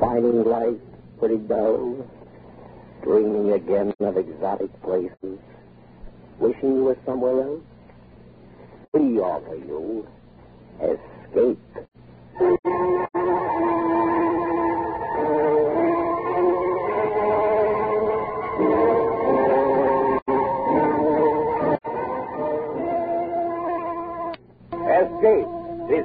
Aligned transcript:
Finding 0.00 0.44
life 0.44 0.80
pretty 1.18 1.36
dull. 1.36 2.08
Dreaming 3.02 3.52
again 3.52 3.92
of 4.00 4.16
exotic 4.16 4.70
places. 4.82 5.38
Wishing 6.38 6.76
you 6.76 6.84
were 6.84 6.98
somewhere 7.04 7.42
else. 7.42 7.62
We 8.94 9.20
offer 9.20 9.56
you 9.56 10.08
escape. 10.80 11.58
Escape, 24.90 25.59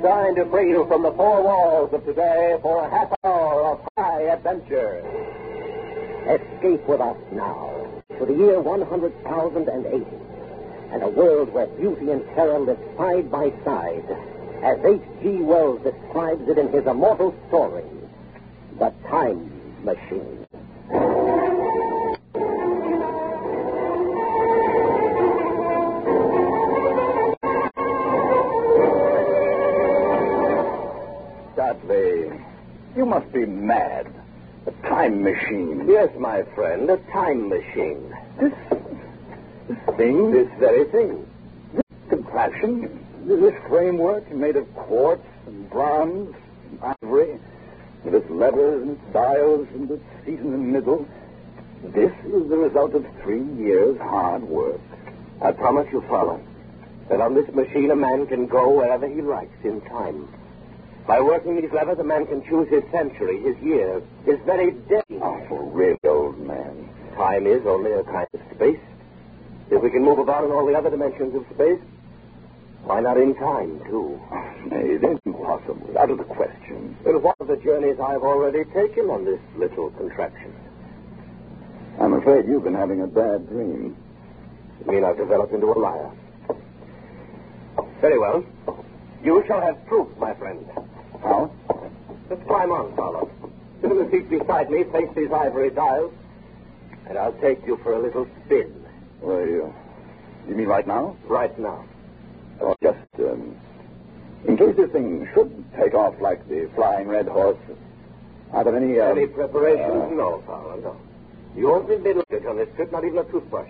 designed 0.06 0.36
to 0.36 0.46
free 0.52 0.70
you 0.70 0.86
from 0.88 1.02
the 1.02 1.12
four 1.14 1.42
walls 1.42 1.92
of 1.92 2.06
today 2.06 2.56
for 2.62 2.86
a 2.86 2.90
half 2.92 3.12
hour 3.24 3.71
of 3.71 3.82
high 3.98 4.21
adventure. 4.21 5.02
Escape 6.29 6.88
with 6.88 7.02
us 7.02 7.18
now 7.32 7.74
to 8.20 8.26
the 8.28 8.34
year 8.34 8.62
100,080 8.62 10.06
and 10.92 11.02
a 11.02 11.07
world 11.07 11.52
where 11.52 11.65
beauty 11.65 12.12
and 12.12 12.24
terror 12.36 12.60
live 12.60 12.78
side 12.98 13.32
by 13.32 13.50
side, 13.65 14.06
as 14.62 14.78
H.G. 14.86 15.42
Wells 15.42 15.82
describes 15.82 16.48
it 16.50 16.60
in 16.60 16.71
his 16.71 16.86
immortal 16.86 17.34
story, 17.48 17.84
The 18.78 18.93
Time 19.10 19.50
Machine. 19.84 20.45
Be 33.36 33.45
mad. 33.45 34.08
A 34.66 34.72
time 34.88 35.22
machine. 35.22 35.86
Yes, 35.89 36.08
my 36.17 36.44
friend, 36.56 36.90
a 36.90 36.96
time 37.12 37.50
machine. 37.50 38.16
This, 38.40 38.54
this 39.68 39.98
thing, 39.98 40.32
This 40.32 40.48
very 40.58 40.86
thing. 40.86 41.28
This 41.74 41.84
contraption, 42.08 43.06
this 43.26 43.54
framework 43.68 44.32
made 44.32 44.56
of 44.56 44.74
quartz 44.74 45.26
and 45.48 45.70
bronze 45.70 46.34
and 46.70 46.96
ivory, 47.04 47.38
with 48.06 48.16
its 48.16 48.30
levers 48.30 48.84
and 48.84 48.92
its 48.92 49.02
dials 49.12 49.68
and 49.74 49.92
its 49.92 50.04
seat 50.26 50.40
in 50.40 50.52
the 50.52 50.58
middle, 50.58 51.06
this 51.84 52.14
is 52.24 52.48
the 52.48 52.58
result 52.58 52.94
of 52.94 53.06
three 53.22 53.44
years' 53.58 53.98
hard 53.98 54.44
work. 54.44 54.80
I 55.42 55.52
promise 55.52 55.90
you, 55.92 56.00
Fowler, 56.08 56.40
that 57.09 57.20
on 57.20 57.34
this 57.34 57.54
machine 57.54 57.92
a 57.92 57.98
man 57.98 58.28
can 58.28 58.48
go 58.48 58.70
wherever 58.70 59.09
he 59.09 59.22
likes 59.22 59.58
in 59.66 59.81
time. 59.81 60.30
By 61.08 61.22
working 61.22 61.56
these 61.61 61.72
levers, 61.72 62.00
a 62.00 62.03
man 62.03 62.25
can 62.25 62.44
choose 62.45 62.67
his 62.70 62.84
century, 62.92 63.39
his 63.42 63.56
year, 63.64 64.02
his 64.25 64.39
very 64.45 64.72
day. 64.89 65.03
Oh, 65.22 65.39
for 65.47 65.64
real, 65.70 65.97
old 66.03 66.39
man. 66.39 66.89
Time 67.16 67.45
is 67.45 67.62
only 67.67 67.92
a 67.92 68.03
kind 68.03 68.28
of 68.34 68.39
space. 68.56 68.80
If 69.70 69.81
we 69.84 69.92
can 69.92 70.03
move 70.03 70.20
about 70.20 70.44
in 70.45 70.52
all 70.52 70.66
the 70.66 70.73
other 70.75 70.89
dimensions 70.89 71.36
of 71.36 71.45
space, 71.53 71.80
why 72.84 73.02
not 73.02 73.17
in 73.17 73.36
time, 73.36 73.80
too? 73.86 74.20
Nay, 74.70 74.95
It 74.95 75.03
is 75.03 75.20
impossible. 75.25 75.95
Out 75.97 76.09
of 76.09 76.17
the 76.17 76.23
question. 76.23 76.97
Well, 77.03 77.19
what 77.19 77.36
are 77.40 77.47
the 77.47 77.58
journeys 77.58 78.00
I've 78.00 78.23
already 78.23 78.64
taken 78.73 79.09
on 79.09 79.25
this 79.25 79.40
little 79.58 79.92
contraption? 79.92 80.53
I'm 82.00 82.14
afraid 82.14 82.45
you've 82.47 82.64
been 82.64 82.75
having 82.75 83.02
a 83.02 83.08
bad 83.08 83.47
dream. 83.47 83.95
You 84.80 84.92
mean 84.92 85.03
I've 85.06 85.17
developed 85.17 85.53
into 85.53 85.67
a 85.72 85.78
liar? 85.78 86.12
Very 88.02 88.19
well. 88.19 88.44
You 89.23 89.44
shall 89.47 89.62
have 89.62 89.84
proof, 89.88 90.08
my 90.17 90.34
friend. 90.36 90.66
How? 91.26 91.52
Let's 92.30 92.44
climb 92.48 92.72
on, 92.72 92.95
Fowler. 92.95 93.28
Sit 93.81 93.92
in 93.92 93.98
the 93.98 94.09
seat 94.12 94.30
beside 94.30 94.70
me, 94.70 94.84
face 94.92 95.09
these 95.16 95.31
ivory 95.31 95.70
dials, 95.72 96.14
and 97.08 97.18
I'll 97.18 97.34
take 97.34 97.66
you 97.66 97.78
for 97.84 97.94
a 97.94 98.00
little 98.00 98.28
spin. 98.45 98.73
Well, 99.22 99.42
you, 99.42 99.73
you 100.48 100.56
mean 100.56 100.68
right 100.68 100.86
now? 100.88 101.16
Right 101.28 101.58
now. 101.59 101.84
Or 102.59 102.75
just, 102.81 103.00
um, 103.19 103.56
in 104.47 104.58
case 104.58 104.75
this 104.78 104.91
thing 104.91 105.28
should 105.34 105.52
take 105.78 105.94
off 105.94 106.13
like 106.22 106.47
the 106.47 106.69
flying 106.75 107.08
red 107.08 107.28
horse, 107.28 107.57
are 108.53 108.63
there 108.63 108.75
any, 108.78 109.00
uh, 109.00 109.06
Any 109.12 109.28
preparations? 109.28 110.03
uh, 110.03 110.09
no, 110.13 110.44
Fowler, 110.47 110.80
no. 110.81 110.96
You 111.56 111.68
won't 111.69 111.90
need 111.90 112.03
me 112.03 112.13
luggage 112.13 112.46
on 112.47 112.57
this 112.57 112.69
trip, 112.75 112.92
not 112.92 113.03
even 113.03 113.18
a 113.19 113.24
toothbrush. 113.25 113.69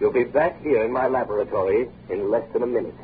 You'll 0.00 0.12
be 0.12 0.24
back 0.24 0.60
here 0.62 0.84
in 0.84 0.92
my 0.92 1.06
laboratory 1.08 1.88
in 2.08 2.30
less 2.30 2.44
than 2.52 2.62
a 2.62 2.66
minute. 2.66 2.94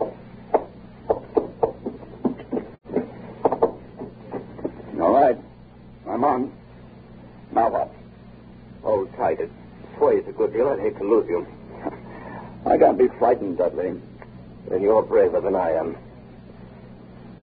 All 5.01 5.13
right. 5.13 5.37
I'm 6.15 6.23
on. 6.23 6.53
Now 7.51 7.71
what? 7.71 7.93
Hold 8.85 9.13
tight. 9.17 9.41
It 9.41 9.51
sways 9.99 10.23
a 10.29 10.33
good 10.33 10.53
deal. 10.53 10.69
I'd 10.69 10.79
hate 10.79 10.97
to 10.99 11.05
lose 11.05 11.27
you. 11.29 11.45
I 12.67 12.79
can't 12.79 12.97
be 12.97 13.09
frightened, 13.19 13.59
Dudley. 13.59 14.01
Then 14.69 14.81
you're 14.81 15.03
braver 15.03 15.41
than 15.41 15.57
I 15.57 15.73
am. 15.73 15.97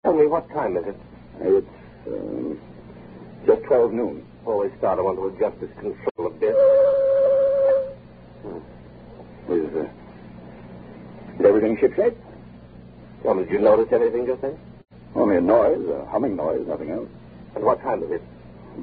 Tell 0.04 0.14
me, 0.14 0.26
what 0.26 0.50
time 0.52 0.78
is 0.78 0.86
it? 0.88 0.96
It's, 1.42 1.68
um, 2.08 2.62
just 3.46 3.62
12 3.64 3.92
noon. 3.92 4.26
Always 4.46 4.72
start. 4.78 5.00
I 5.00 5.02
want 5.02 5.18
to 5.18 5.28
adjust 5.36 5.60
this 5.60 5.70
control 5.74 6.28
a 6.28 6.30
bit. 6.30 6.56
Is, 9.50 9.76
uh, 9.76 9.90
is 11.40 11.46
everything 11.46 11.76
shipshape? 11.76 12.16
Well, 13.22 13.36
did 13.36 13.50
you 13.50 13.60
notice 13.60 13.92
anything 13.92 14.28
just 14.28 14.42
then? 14.42 14.58
Only 15.14 15.36
a 15.36 15.42
noise, 15.42 15.86
a 15.90 16.06
humming 16.10 16.38
noise, 16.38 16.66
nothing 16.66 16.92
else. 16.92 17.10
And 17.56 17.66
what 17.66 17.82
time 17.82 18.02
is 18.04 18.12
it? 18.12 18.24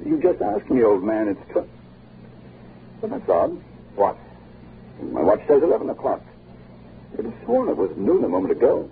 You 0.05 0.21
just 0.23 0.41
asked 0.43 0.71
me, 0.71 0.83
old 0.83 1.03
man. 1.05 1.29
It's 1.29 1.41
tw- 1.53 1.69
Well, 3.03 3.11
that's 3.11 3.29
odd. 3.29 3.61
What? 3.95 4.17
My 5.13 5.23
watch 5.23 5.41
says 5.49 5.63
11 5.63 5.89
o'clock. 5.91 6.23
It 7.17 7.25
was 7.25 7.35
sworn 7.45 7.69
it 7.69 7.77
was 7.77 7.91
noon 7.97 8.25
a 8.25 8.29
moment 8.29 8.53
ago. 8.53 8.91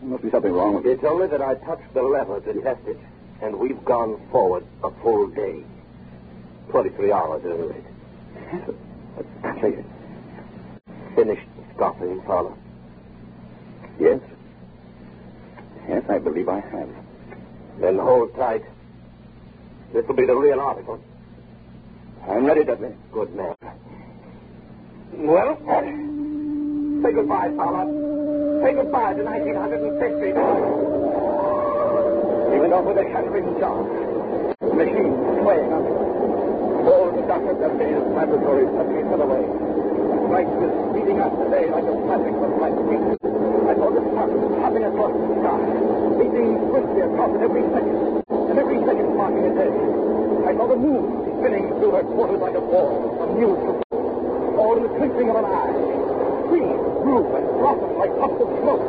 There 0.00 0.10
must 0.10 0.22
be 0.22 0.30
something 0.30 0.52
wrong 0.52 0.74
with 0.76 0.86
it. 0.86 0.90
It's 0.90 1.04
only 1.04 1.26
that 1.28 1.42
I 1.42 1.54
touched 1.54 1.92
the 1.94 2.02
lever 2.02 2.40
to 2.40 2.60
test 2.62 2.80
it, 2.86 2.98
and 3.42 3.58
we've 3.58 3.84
gone 3.84 4.20
forward 4.30 4.64
a 4.82 4.90
full 5.02 5.28
day. 5.28 5.64
23 6.70 7.12
hours 7.12 7.42
at 7.44 7.50
any 7.50 7.62
rate. 7.62 7.84
Dudley. 9.42 9.84
Finished 11.16 11.46
scoffing, 11.74 12.22
Fowler. 12.26 12.54
Yes. 13.98 14.20
Yes, 15.88 16.04
I 16.08 16.18
believe 16.18 16.48
I 16.48 16.60
have. 16.60 16.88
Then 17.80 17.98
hold 17.98 18.34
tight. 18.34 18.62
This 19.92 20.06
will 20.06 20.14
be 20.14 20.26
the 20.26 20.36
real 20.36 20.60
article. 20.60 21.00
I'm 22.28 22.44
ready, 22.44 22.62
Dudley. 22.62 22.92
Good 23.10 23.34
man. 23.34 23.56
Well, 25.16 25.56
say 27.02 27.12
goodbye, 27.12 27.48
Fowler. 27.56 27.88
Say 28.62 28.74
goodbye 28.74 29.14
to 29.14 29.22
1960. 29.24 30.28
He 32.52 32.58
went 32.60 32.72
off 32.72 32.84
with 32.84 32.98
a 32.98 33.04
shattering 33.08 33.58
jar. 33.58 33.80
The 34.60 34.74
machine 34.76 35.14
swaying 35.40 35.72
up. 35.72 35.88
All 36.84 37.08
the 37.08 37.22
Dr. 37.24 37.54
Dudley's 37.56 38.04
laboratory 38.12 38.66
suddenly 38.76 39.02
fell 39.08 39.22
away. 39.24 39.44
The 39.48 40.28
light 40.28 40.52
was 40.52 40.72
speeding 40.92 41.20
up 41.20 41.32
today 41.32 41.72
like 41.72 41.88
a 41.88 41.96
flashing 42.04 42.36
of 42.36 42.60
lightning. 42.60 43.16
I 43.68 43.74
saw 43.74 43.88
the 43.88 44.04
sun 44.12 44.30
hopping 44.60 44.84
across 44.84 45.16
the 45.16 45.28
sky, 45.40 45.60
leaping 46.20 46.60
swiftly 46.68 47.00
across 47.08 47.32
it 47.36 47.40
every 47.40 47.64
second, 47.72 48.17
every 48.58 48.82
second 48.82 49.14
marking 49.14 49.46
a 49.46 49.54
day. 49.54 49.70
I 50.50 50.52
saw 50.58 50.66
the 50.66 50.74
moon 50.76 51.38
spinning 51.38 51.70
through 51.78 51.94
her 51.94 52.02
quarters 52.02 52.42
like 52.42 52.58
a 52.58 52.60
ball, 52.60 52.90
amused 53.30 53.62
to 53.62 53.70
all 54.58 54.74
in 54.74 54.82
the 54.82 54.90
twinkling 54.98 55.30
of 55.30 55.38
an 55.38 55.46
eye. 55.46 55.70
Trees 56.50 56.74
grew 57.06 57.22
and 57.38 57.46
blossomed 57.62 57.94
like 58.02 58.10
puffs 58.18 58.34
of 58.42 58.50
smoke, 58.58 58.82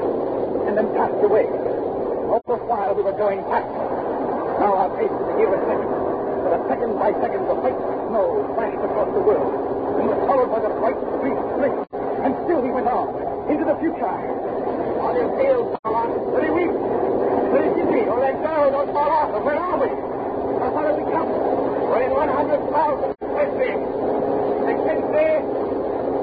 and 0.65 0.73
then 0.73 0.89
passed 0.97 1.21
away. 1.21 1.45
All 1.45 2.41
the 2.49 2.57
while 2.65 2.97
we 2.97 3.05
were 3.05 3.13
going 3.13 3.45
faster. 3.45 3.85
Now 4.57 4.73
our 4.73 4.89
pace 4.97 5.13
is 5.13 5.29
a 5.29 5.45
a 5.45 5.61
second. 5.69 5.89
But 6.41 6.51
a 6.57 6.61
second 6.65 6.97
by 6.97 7.13
second, 7.21 7.45
the 7.45 7.53
white 7.61 7.77
snow 8.09 8.49
flashed 8.57 8.81
across 8.81 9.13
the 9.13 9.21
world 9.21 9.53
and 9.99 10.07
was 10.09 10.17
followed 10.25 10.49
by 10.49 10.59
the 10.65 10.73
bright 10.81 10.97
street 11.19 11.37
spring. 11.53 11.75
And 12.25 12.31
still 12.47 12.63
he 12.65 12.71
went 12.73 12.87
on, 12.89 13.13
into 13.51 13.65
the 13.69 13.75
future. 13.77 14.09
On 14.09 15.13
his 15.15 15.29
heels, 15.37 15.77
Fowler. 15.83 16.09
Very 16.33 16.49
weak. 16.51 16.71
Very 17.53 17.69
dizzy. 17.77 18.03
Or 18.09 18.19
let 18.19 18.41
go. 18.43 18.69
Don't 18.71 18.91
fall 18.91 19.09
off. 19.09 19.31
Where 19.43 19.55
are 19.59 19.77
we? 19.79 19.87
How 20.59 20.71
far 20.75 20.87
have 20.91 20.97
we 20.99 21.03
come? 21.11 21.29
We're 21.29 22.03
in 22.03 22.11
100,000. 22.11 23.15
Let's 23.31 23.53
see. 23.59 23.73
Excellency. 24.69 25.29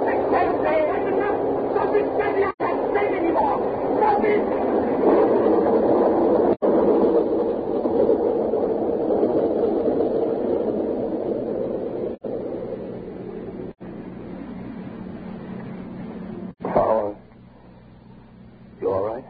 Excellency. 0.06 0.76
That's 0.87 1.08
enough. 1.08 1.38
Stop 1.72 1.94
it, 1.96 2.06
Daddy. 2.20 2.44
I 2.44 2.52
can't 2.60 2.81
stand 2.92 3.12
anymore. 3.16 3.58
Stop 3.96 4.22
it. 4.25 4.42
Fowler. 16.62 17.16
You 18.81 18.90
all 18.92 19.04
right? 19.04 19.25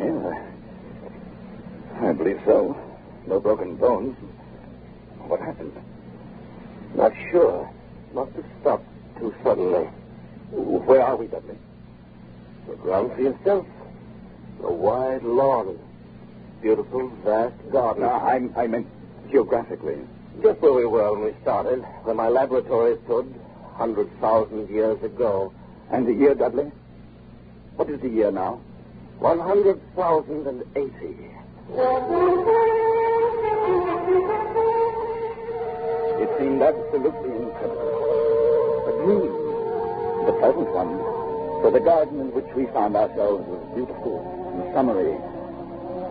Yeah, 0.00 2.08
I 2.08 2.12
believe 2.12 2.40
so. 2.46 2.76
No 3.26 3.40
broken 3.40 3.76
bones. 3.76 4.16
What 5.26 5.40
happened? 5.40 5.72
Not 6.94 7.12
sure. 7.30 7.70
Must 8.14 8.32
have 8.32 8.44
stopped 8.60 8.86
too 9.18 9.34
suddenly. 9.44 9.84
Where 10.50 11.02
are 11.02 11.16
we, 11.16 11.26
Dudley? 11.26 11.58
The 12.68 12.76
ground 12.76 13.12
for 13.14 13.20
yourself. 13.20 13.66
A 14.64 14.72
wide 14.72 15.22
lawn. 15.22 15.78
Beautiful, 16.60 17.08
vast 17.24 17.54
garden. 17.70 18.02
No, 18.02 18.08
I, 18.08 18.40
I 18.56 18.66
meant 18.66 18.86
geographically. 19.30 19.98
Just 20.42 20.60
where 20.60 20.72
we 20.72 20.86
were 20.86 21.12
when 21.12 21.24
we 21.24 21.34
started, 21.42 21.84
where 22.02 22.14
my 22.14 22.28
laboratory 22.28 22.96
stood, 23.04 23.32
hundred 23.74 24.08
thousand 24.20 24.68
years 24.68 25.02
ago. 25.02 25.52
And 25.90 26.06
the 26.06 26.12
year, 26.12 26.34
Dudley? 26.34 26.70
What 27.76 27.88
is 27.90 28.00
the 28.00 28.08
year 28.08 28.30
now? 28.30 28.60
One 29.18 29.38
hundred 29.38 29.80
thousand 29.94 30.46
and 30.46 30.62
eighty. 30.76 31.16
It 36.20 36.30
seemed 36.38 36.62
absolutely 36.62 37.30
incredible. 37.30 37.94
A 38.88 38.92
dream. 39.04 39.32
The 40.26 40.32
pleasant 40.38 40.70
one. 40.74 40.98
For 41.62 41.70
the 41.72 41.80
garden 41.80 42.20
in 42.20 42.32
which 42.32 42.46
we 42.54 42.66
found 42.66 42.96
ourselves 42.96 43.46
was 43.48 43.62
beautiful 43.74 44.22
and 44.54 44.74
summery, 44.74 45.16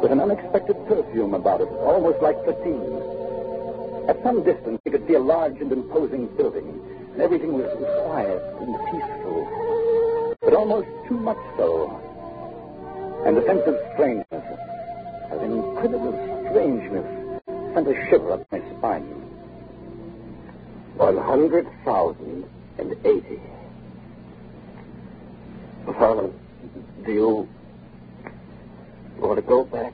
with 0.01 0.11
an 0.11 0.19
unexpected 0.19 0.75
perfume 0.87 1.33
about 1.33 1.61
it, 1.61 1.69
almost 1.69 2.21
like 2.21 2.37
fatigue. 2.45 2.93
At 4.07 4.21
some 4.23 4.43
distance, 4.43 4.79
we 4.85 4.91
could 4.91 5.05
see 5.07 5.15
a 5.15 5.19
large 5.19 5.59
and 5.59 5.71
imposing 5.71 6.27
building, 6.37 6.79
and 7.13 7.21
everything 7.21 7.53
was 7.53 7.67
quiet 8.05 8.41
and 8.61 8.75
peaceful, 8.91 10.35
but 10.41 10.53
almost 10.53 10.87
too 11.07 11.17
much 11.17 11.37
so. 11.57 11.89
And 13.25 13.37
a 13.37 13.45
sense 13.45 13.63
of 13.65 13.75
strangeness, 13.93 14.45
of 15.31 15.43
incredible 15.43 16.13
strangeness, 16.49 17.05
sent 17.73 17.87
a 17.87 18.09
shiver 18.09 18.31
up 18.33 18.51
my 18.51 18.61
spine. 18.77 19.03
One 20.95 21.17
hundred 21.17 21.67
thousand 21.83 22.45
and 22.77 22.95
eighty. 23.05 23.41
Harlan, 25.85 26.33
do 27.05 27.11
you 27.11 27.49
want 29.19 29.37
to 29.37 29.41
go 29.41 29.63
back? 29.63 29.93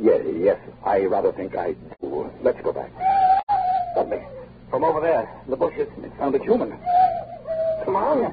Yes, 0.00 0.24
yes, 0.36 0.58
I 0.84 1.00
rather 1.00 1.32
think 1.32 1.56
I 1.56 1.74
do. 2.00 2.30
Let's 2.42 2.60
go 2.62 2.72
back. 2.72 2.90
Dudley, 3.94 4.22
from 4.70 4.84
over 4.84 5.00
there, 5.00 5.28
in 5.44 5.50
the 5.50 5.56
bushes. 5.56 5.88
It 6.02 6.12
sounded 6.18 6.42
human. 6.42 6.70
Come 7.84 7.96
on. 7.96 8.32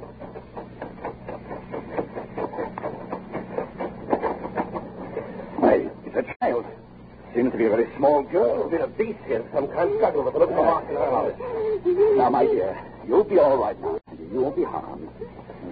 Why, 5.60 5.90
it's 6.06 6.16
a 6.16 6.36
child. 6.40 6.66
Seems 7.34 7.52
to 7.52 7.57
be 7.57 7.66
a 7.66 7.69
very 7.69 7.88
small 7.98 8.24
girl. 8.24 8.69
Been 8.69 8.81
a 8.81 8.88
beast 8.88 9.19
here, 9.25 9.44
some 9.54 9.68
kind 9.68 9.90
of 9.90 9.96
struggle 9.98 10.24
with 10.24 10.34
the 10.34 10.40
look 10.40 10.50
of 10.50 10.56
the 10.56 10.64
mark 10.64 10.90
in 10.90 10.96
her 10.96 11.02
eyes. 11.02 12.18
Now, 12.18 12.30
my 12.30 12.46
dear, 12.46 12.78
you'll 13.07 13.24
be 13.24 13.40
all 13.40 13.57
right 13.57 13.80
now. 13.80 14.00
You 14.31 14.42
won't 14.42 14.56
be 14.56 14.64
harmed. 14.64 15.10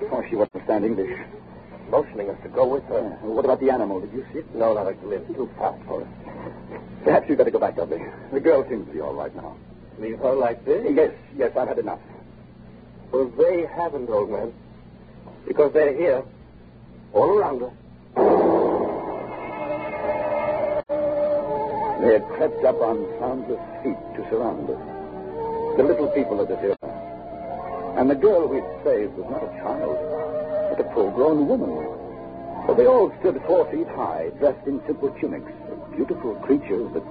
Of 0.01 0.09
course, 0.09 0.27
she 0.29 0.35
wasn't 0.35 0.49
understand 0.69 0.85
English. 0.85 1.17
Motioning 1.89 2.29
us 2.29 2.37
to 2.43 2.49
go 2.49 2.67
with 2.67 2.83
her. 2.85 2.99
Uh, 2.99 3.27
what 3.27 3.45
about 3.45 3.59
the 3.59 3.71
animal? 3.71 3.99
Did 3.99 4.13
you 4.13 4.25
see 4.31 4.39
it? 4.39 4.55
No, 4.55 4.73
not 4.73 4.87
a 4.87 4.93
glimpse. 4.93 5.33
Too 5.33 5.49
fast 5.57 5.83
for 5.87 6.03
us. 6.03 6.07
Perhaps 7.03 7.27
you'd 7.27 7.37
better 7.39 7.49
go 7.49 7.59
back, 7.59 7.75
Dudley. 7.75 8.01
The 8.31 8.39
girl 8.39 8.63
seems 8.69 8.85
to 8.87 8.93
be 8.93 9.01
all 9.01 9.13
right 9.13 9.35
now. 9.35 9.55
Leave 9.97 10.19
her 10.19 10.33
like 10.33 10.63
this? 10.65 10.85
Yes, 10.93 11.11
yes, 11.35 11.51
I've 11.57 11.67
had 11.67 11.79
enough. 11.79 11.99
Well, 13.11 13.31
they 13.37 13.65
haven't, 13.65 14.07
old 14.09 14.29
man. 14.29 14.53
Because 15.47 15.73
they're 15.73 15.95
here, 15.95 16.23
all 17.13 17.37
around 17.37 17.63
us. 17.63 17.73
They 22.01 22.13
had 22.13 22.23
crept 22.37 22.63
up 22.65 22.79
on 22.81 23.05
soundless 23.19 23.59
feet 23.83 23.97
to 24.15 24.29
surround 24.29 24.69
us. 24.69 25.77
The 25.77 25.83
little 25.83 26.07
people 26.09 26.39
of 26.39 26.47
the 26.47 26.59
era. 26.59 26.77
And 27.97 28.09
the 28.09 28.15
girl 28.15 28.47
we'd 28.47 28.63
saved 28.83 29.17
was 29.17 29.27
not 29.29 29.43
a 29.43 29.49
child, 29.59 29.97
but 30.79 30.91
a 30.91 30.93
full-grown 30.93 31.47
woman. 31.47 31.75
For 32.65 32.75
they 32.75 32.85
all 32.85 33.11
stood 33.19 33.41
four 33.47 33.69
feet 33.71 33.87
high, 33.87 34.31
dressed 34.39 34.65
in 34.67 34.81
simple 34.85 35.09
tunics. 35.19 35.51
Beautiful 35.95 36.35
creatures, 36.35 36.89
but 36.93 37.03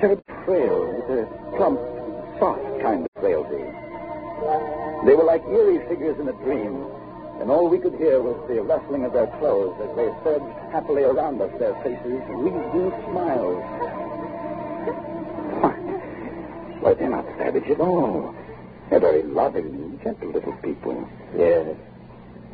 terribly 0.00 0.34
frail, 0.44 0.86
with 0.94 1.18
a 1.18 1.56
plump, 1.56 1.80
soft 2.38 2.62
kind 2.82 3.04
of 3.04 3.10
frailty. 3.20 3.64
They 5.06 5.14
were 5.14 5.24
like 5.24 5.42
eerie 5.46 5.86
figures 5.88 6.18
in 6.20 6.28
a 6.28 6.32
dream, 6.44 6.86
and 7.40 7.50
all 7.50 7.68
we 7.68 7.78
could 7.78 7.94
hear 7.94 8.20
was 8.22 8.36
the 8.48 8.62
rustling 8.62 9.04
of 9.04 9.12
their 9.12 9.26
clothes 9.38 9.74
as 9.82 9.96
they 9.96 10.08
surged 10.22 10.44
happily 10.70 11.02
around 11.02 11.40
us, 11.40 11.50
their 11.58 11.74
faces 11.82 12.22
wreathed 12.30 12.94
smiles. 13.10 13.62
Why, 16.80 16.94
they're 16.94 17.10
not 17.10 17.26
savage 17.38 17.68
at 17.68 17.80
all. 17.80 18.34
They're 18.90 19.00
very 19.00 19.22
loving, 19.24 19.98
gentle 20.04 20.30
little 20.30 20.52
people. 20.62 21.08
Yes. 21.36 21.74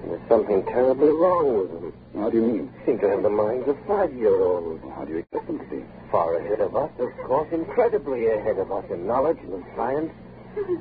There's 0.05 0.29
something 0.29 0.65
terribly 0.67 1.11
wrong 1.11 1.59
with 1.59 1.71
them. 1.71 1.93
How 2.21 2.31
do 2.31 2.37
you 2.39 2.43
mean? 2.43 2.73
They 2.81 2.93
Seem 2.93 2.99
to 3.01 3.09
have 3.09 3.23
the 3.23 3.31
minds 3.31 3.69
of 3.69 3.77
five-year-olds. 3.87 4.83
How 4.95 5.05
do 5.05 5.13
you 5.13 5.19
expect 5.19 5.47
them 5.47 5.59
to 5.59 5.65
be? 5.65 5.85
Far 6.11 6.37
ahead 6.37 6.61
of 6.61 6.75
us, 6.77 6.91
of 6.99 7.11
course, 7.27 7.49
incredibly 7.53 8.27
ahead 8.29 8.59
of 8.59 8.71
us 8.73 8.85
in 8.91 9.07
knowledge 9.07 9.39
and 9.43 9.55
in 9.55 9.65
science. 9.77 10.13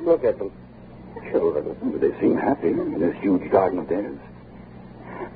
Look 0.03 0.23
at 0.23 0.39
them. 0.39 0.51
Children. 1.31 1.77
But 1.91 2.01
they 2.01 2.19
seem 2.19 2.37
happy 2.37 2.69
in 2.69 2.99
this 2.99 3.15
huge 3.21 3.49
garden 3.51 3.79
of 3.79 3.87
theirs. 3.87 4.17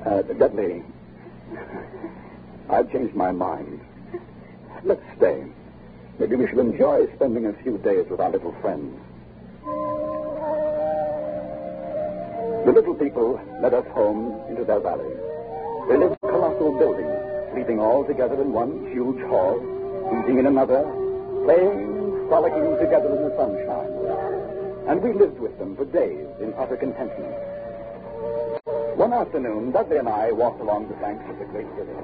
Uh, 0.04 0.22
Dudley, 0.22 0.82
I've 2.68 2.90
changed 2.90 3.14
my 3.14 3.30
mind. 3.30 3.80
Let's 4.84 5.02
stay. 5.16 5.44
Maybe 6.18 6.36
we 6.36 6.48
should 6.48 6.58
enjoy 6.58 7.06
spending 7.14 7.46
a 7.46 7.52
few 7.62 7.78
days 7.78 8.06
with 8.10 8.20
our 8.20 8.30
little 8.30 8.54
friends. 8.60 8.98
The 12.66 12.72
little 12.72 12.96
people 12.96 13.40
led 13.62 13.74
us 13.74 13.86
home 13.94 14.42
into 14.50 14.64
their 14.64 14.80
valley. 14.80 15.14
They 15.86 15.96
lived 15.96 16.18
in 16.20 16.28
colossal 16.28 16.76
buildings, 16.76 17.14
sleeping 17.54 17.78
all 17.78 18.04
together 18.04 18.42
in 18.42 18.52
one 18.52 18.90
huge 18.90 19.22
hall, 19.30 19.54
eating 20.18 20.40
in 20.40 20.46
another, 20.46 20.82
playing, 21.46 22.26
frolicking 22.26 22.74
together 22.82 23.06
in 23.14 23.22
the 23.22 23.34
sunshine. 23.38 23.94
And 24.90 25.00
we 25.00 25.12
lived 25.12 25.38
with 25.38 25.56
them 25.60 25.76
for 25.76 25.84
days 25.84 26.26
in 26.42 26.54
utter 26.58 26.76
contentment. 26.76 27.38
One 28.98 29.12
afternoon, 29.12 29.70
Dudley 29.70 29.98
and 29.98 30.08
I 30.08 30.32
walked 30.32 30.60
along 30.60 30.88
the 30.88 30.94
banks 30.94 31.22
of 31.30 31.38
the 31.38 31.44
great 31.44 31.70
river. 31.78 32.02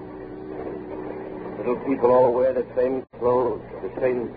Little 1.58 1.82
people 1.90 2.14
all 2.14 2.32
wear 2.32 2.54
the 2.54 2.66
same 2.76 3.04
clothes, 3.18 3.66
the 3.82 3.90
same 4.00 4.32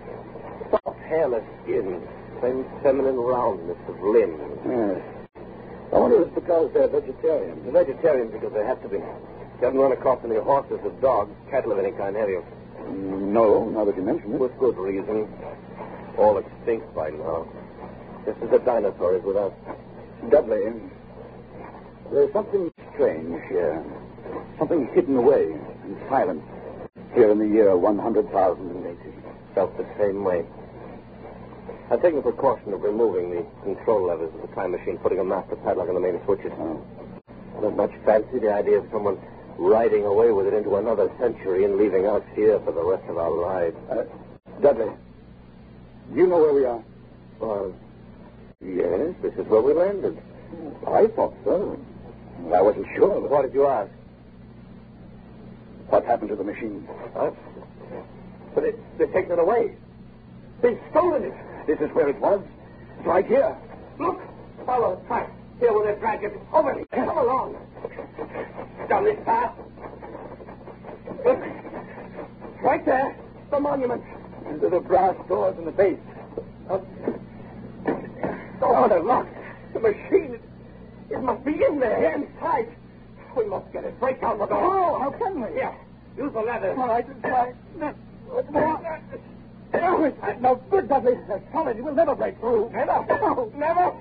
soft, 0.72 0.98
hairless 1.06 1.46
skin, 1.62 2.02
the 2.34 2.40
same 2.42 2.66
feminine 2.82 3.14
roundness 3.14 3.78
of 3.86 4.02
limbs. 4.02 4.42
Yes. 4.66 5.15
I 5.96 5.98
wonder 5.98 6.20
if 6.20 6.26
it's 6.28 6.34
because 6.34 6.70
they're 6.74 6.88
vegetarians. 6.88 7.62
They're 7.64 7.72
vegetarians 7.84 8.30
because 8.30 8.52
they 8.52 8.64
have 8.66 8.82
to 8.82 8.88
be. 8.88 8.98
You 8.98 9.62
haven't 9.62 9.80
run 9.80 9.92
across 9.92 10.22
any 10.24 10.36
horses 10.36 10.78
or 10.84 10.90
dogs, 11.00 11.32
cattle 11.50 11.72
of 11.72 11.78
any 11.78 11.90
kind, 11.92 12.14
have 12.16 12.28
you? 12.28 12.44
Mm, 12.84 13.32
No, 13.32 13.70
now 13.70 13.86
that 13.86 13.96
you 13.96 14.02
mention 14.02 14.34
it. 14.34 14.38
With 14.38 14.52
good 14.58 14.76
reason. 14.76 15.26
All 16.18 16.36
extinct 16.36 16.94
by 16.94 17.08
now. 17.08 17.48
Just 18.26 18.42
as 18.42 18.50
the 18.50 18.58
dinosaurs 18.58 19.24
with 19.24 19.38
us. 19.38 19.54
Dudley, 20.28 20.64
there's 22.12 22.30
something 22.34 22.70
strange 22.92 23.40
here. 23.48 23.82
Something 24.58 24.88
hidden 24.92 25.16
away 25.16 25.52
and 25.84 25.96
silent 26.10 26.42
here 27.14 27.30
in 27.30 27.38
the 27.38 27.48
year 27.48 27.74
100,080. 27.74 28.98
Felt 29.54 29.74
the 29.78 29.86
same 29.98 30.24
way. 30.24 30.44
I've 31.88 32.02
taken 32.02 32.16
the 32.16 32.22
precaution 32.22 32.72
of 32.72 32.82
removing 32.82 33.30
the 33.30 33.46
control 33.62 34.08
levers 34.08 34.34
of 34.34 34.48
the 34.48 34.54
time 34.56 34.72
machine, 34.72 34.98
putting 34.98 35.20
a 35.20 35.24
master 35.24 35.54
padlock 35.56 35.88
on 35.88 35.94
the 35.94 36.00
main 36.00 36.20
switches. 36.24 36.50
Oh. 36.58 36.82
I 37.56 37.60
don't 37.60 37.76
much 37.76 37.92
fancy 38.04 38.40
the 38.40 38.52
idea 38.52 38.78
of 38.78 38.86
someone 38.90 39.18
riding 39.56 40.04
away 40.04 40.32
with 40.32 40.46
it 40.46 40.54
into 40.54 40.76
another 40.76 41.10
century 41.20 41.64
and 41.64 41.76
leaving 41.76 42.06
us 42.06 42.22
here 42.34 42.58
for 42.60 42.72
the 42.72 42.82
rest 42.82 43.04
of 43.08 43.18
our 43.18 43.30
lives. 43.30 43.76
Uh, 43.88 44.02
Dudley, 44.60 44.90
do 46.12 46.20
you 46.20 46.26
know 46.26 46.38
where 46.38 46.52
we 46.52 46.64
are? 46.64 46.82
Yes, 48.60 49.14
this 49.22 49.34
is 49.34 49.46
where 49.46 49.62
we 49.62 49.72
landed. 49.72 50.20
I 50.88 51.06
thought 51.06 51.34
so. 51.44 51.78
I 52.52 52.62
wasn't 52.62 52.86
sure. 52.96 53.20
What 53.20 53.42
did 53.42 53.54
you 53.54 53.66
ask? 53.66 53.90
What 55.88 56.04
happened 56.04 56.30
to 56.30 56.36
the 56.36 56.44
machine? 56.44 56.86
Huh? 57.14 57.30
But 58.54 58.64
it, 58.64 58.98
they've 58.98 59.12
taken 59.12 59.32
it 59.32 59.38
away. 59.38 59.76
They've 60.62 60.80
stolen 60.90 61.22
it. 61.24 61.45
This 61.66 61.80
is 61.80 61.90
where 61.94 62.08
it 62.08 62.18
was. 62.20 62.40
It's 62.98 63.06
right 63.06 63.26
here. 63.26 63.56
Look, 63.98 64.20
follow 64.64 65.00
the 65.00 65.06
track. 65.08 65.30
Here 65.58 65.72
where 65.72 65.92
they 65.92 65.98
drag 65.98 66.22
it. 66.22 66.32
Over 66.52 66.74
here. 66.74 66.86
Come 66.92 67.18
along. 67.18 67.56
Down 68.88 69.04
this 69.04 69.18
path. 69.24 69.52
Look. 71.24 71.42
Right 72.62 72.84
there. 72.86 73.16
The 73.50 73.58
monument. 73.58 74.02
And 74.46 74.60
the 74.60 74.80
brass 74.80 75.16
doors 75.28 75.58
in 75.58 75.64
the 75.64 75.72
base. 75.72 75.98
Uh, 76.70 76.78
oh, 78.62 78.88
they're 78.88 79.02
locked. 79.02 79.34
The 79.72 79.80
machine. 79.80 80.38
It, 81.10 81.22
must 81.22 81.44
be 81.44 81.64
in 81.64 81.80
there, 81.80 82.14
inside. 82.14 82.68
We 83.36 83.46
must 83.46 83.72
get 83.72 83.84
it. 83.84 83.98
Break 83.98 84.20
down 84.20 84.38
the 84.38 84.46
door. 84.46 84.62
Oh, 84.62 84.98
how 85.00 85.10
can 85.10 85.40
we? 85.40 85.52
Here. 85.52 85.74
Use 86.16 86.32
the 86.32 86.40
lever. 86.40 86.74
All 86.76 86.88
right, 86.88 87.22
try. 87.22 87.52
No, 89.80 90.04
it's 90.04 90.40
no 90.40 90.56
good, 90.70 90.88
Dudley. 90.88 91.14
They're 91.28 91.42
solid. 91.52 91.80
We'll 91.82 91.94
never 91.94 92.14
break 92.14 92.38
through. 92.40 92.70
Never. 92.72 93.04
No. 93.08 93.52
Never. 93.56 93.92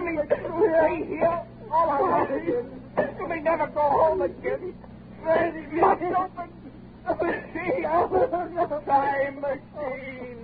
Me. 0.00 0.18
Stay 0.26 1.04
here. 1.06 1.42
All 1.70 1.90
I 1.90 2.00
want 2.00 2.30
is 2.30 2.64
You 3.18 3.28
may 3.28 3.40
never 3.40 3.66
go 3.66 3.80
home 3.80 4.22
again. 4.22 4.74
Ready, 5.22 5.66
Must 5.76 6.02
open 6.02 6.50
the. 7.06 7.14
Time 8.86 9.40
machine. 9.40 10.38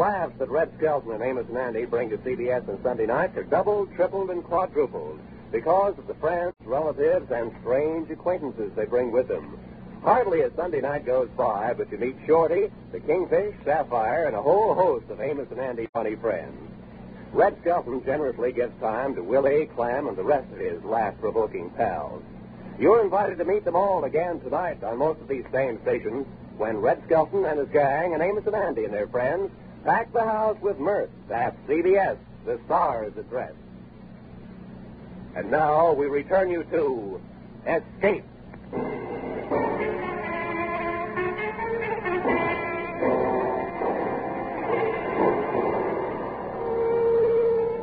Laughs 0.00 0.32
that 0.38 0.48
Red 0.48 0.72
Skelton 0.78 1.12
and 1.12 1.22
Amos 1.22 1.44
and 1.50 1.58
Andy 1.58 1.84
bring 1.84 2.08
to 2.08 2.16
CBS 2.16 2.66
on 2.70 2.82
Sunday 2.82 3.04
nights 3.04 3.36
are 3.36 3.44
doubled, 3.44 3.94
tripled, 3.94 4.30
and 4.30 4.42
quadrupled 4.42 5.20
because 5.52 5.98
of 5.98 6.06
the 6.06 6.14
friends, 6.14 6.54
relatives, 6.64 7.30
and 7.30 7.52
strange 7.60 8.10
acquaintances 8.10 8.72
they 8.74 8.86
bring 8.86 9.12
with 9.12 9.28
them. 9.28 9.58
Hardly 10.02 10.40
a 10.40 10.54
Sunday 10.56 10.80
night 10.80 11.04
goes 11.04 11.28
by 11.36 11.74
but 11.74 11.92
you 11.92 11.98
meet 11.98 12.16
Shorty, 12.26 12.70
the 12.92 13.00
Kingfish, 13.00 13.54
Sapphire, 13.62 14.24
and 14.24 14.34
a 14.34 14.40
whole 14.40 14.72
host 14.74 15.04
of 15.10 15.20
Amos 15.20 15.48
and 15.50 15.60
Andy 15.60 15.86
funny 15.92 16.16
friends. 16.16 16.56
Red 17.34 17.58
Skelton 17.60 18.02
generously 18.02 18.52
gives 18.52 18.72
time 18.80 19.14
to 19.16 19.22
Willie, 19.22 19.66
Clam, 19.76 20.08
and 20.08 20.16
the 20.16 20.24
rest 20.24 20.50
of 20.50 20.60
his 20.60 20.82
laugh-provoking 20.82 21.68
pals. 21.76 22.22
You're 22.78 23.04
invited 23.04 23.36
to 23.36 23.44
meet 23.44 23.66
them 23.66 23.76
all 23.76 24.04
again 24.04 24.40
tonight 24.40 24.82
on 24.82 24.96
most 24.96 25.20
of 25.20 25.28
these 25.28 25.44
same 25.52 25.78
stations 25.82 26.26
when 26.56 26.78
Red 26.78 27.02
Skelton 27.04 27.44
and 27.44 27.58
his 27.58 27.68
gang 27.68 28.14
and 28.14 28.22
Amos 28.22 28.46
and 28.46 28.56
Andy 28.56 28.86
and 28.86 28.94
their 28.94 29.06
friends 29.06 29.50
pack 29.84 30.12
the 30.12 30.22
house 30.22 30.56
with 30.60 30.78
mirth 30.78 31.10
at 31.30 31.56
CBS, 31.66 32.18
the 32.44 32.60
Stars 32.66 33.12
Address. 33.16 33.52
And 35.34 35.50
now 35.50 35.92
we 35.92 36.06
return 36.06 36.50
you 36.50 36.64
to 36.64 37.20
Escape. 37.66 38.24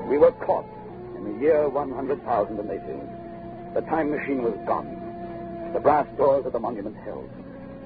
We 0.07 0.17
were 0.17 0.31
caught 0.31 0.65
in 1.15 1.33
the 1.33 1.41
year 1.41 1.69
100,018. 1.69 3.73
The 3.73 3.81
time 3.81 4.11
machine 4.11 4.43
was 4.43 4.57
gone. 4.65 5.71
The 5.73 5.79
brass 5.79 6.07
doors 6.17 6.45
of 6.45 6.53
the 6.53 6.59
monument 6.59 6.97
held. 6.97 7.29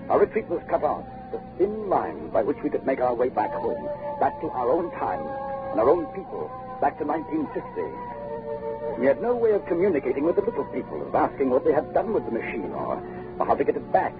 Our 0.09 0.19
retreat 0.19 0.47
was 0.47 0.61
cut 0.69 0.83
off. 0.83 1.05
The 1.31 1.39
thin 1.57 1.89
line 1.89 2.29
by 2.29 2.43
which 2.43 2.57
we 2.61 2.69
could 2.69 2.85
make 2.85 2.99
our 2.99 3.13
way 3.13 3.29
back 3.29 3.53
home, 3.53 3.87
back 4.19 4.39
to 4.41 4.49
our 4.49 4.69
own 4.69 4.91
time 4.91 5.25
and 5.71 5.79
our 5.79 5.89
own 5.89 6.05
people, 6.07 6.51
back 6.81 6.99
to 6.99 7.05
1950. 7.05 8.99
We 8.99 9.05
had 9.07 9.21
no 9.21 9.35
way 9.35 9.51
of 9.51 9.65
communicating 9.65 10.25
with 10.25 10.35
the 10.35 10.41
little 10.41 10.65
people, 10.65 11.01
of 11.07 11.15
asking 11.15 11.49
what 11.49 11.63
they 11.63 11.71
had 11.71 11.93
done 11.93 12.13
with 12.13 12.25
the 12.25 12.31
machine 12.31 12.71
or, 12.75 13.01
or 13.39 13.45
how 13.45 13.55
to 13.55 13.63
get 13.63 13.77
it 13.77 13.91
back. 13.93 14.13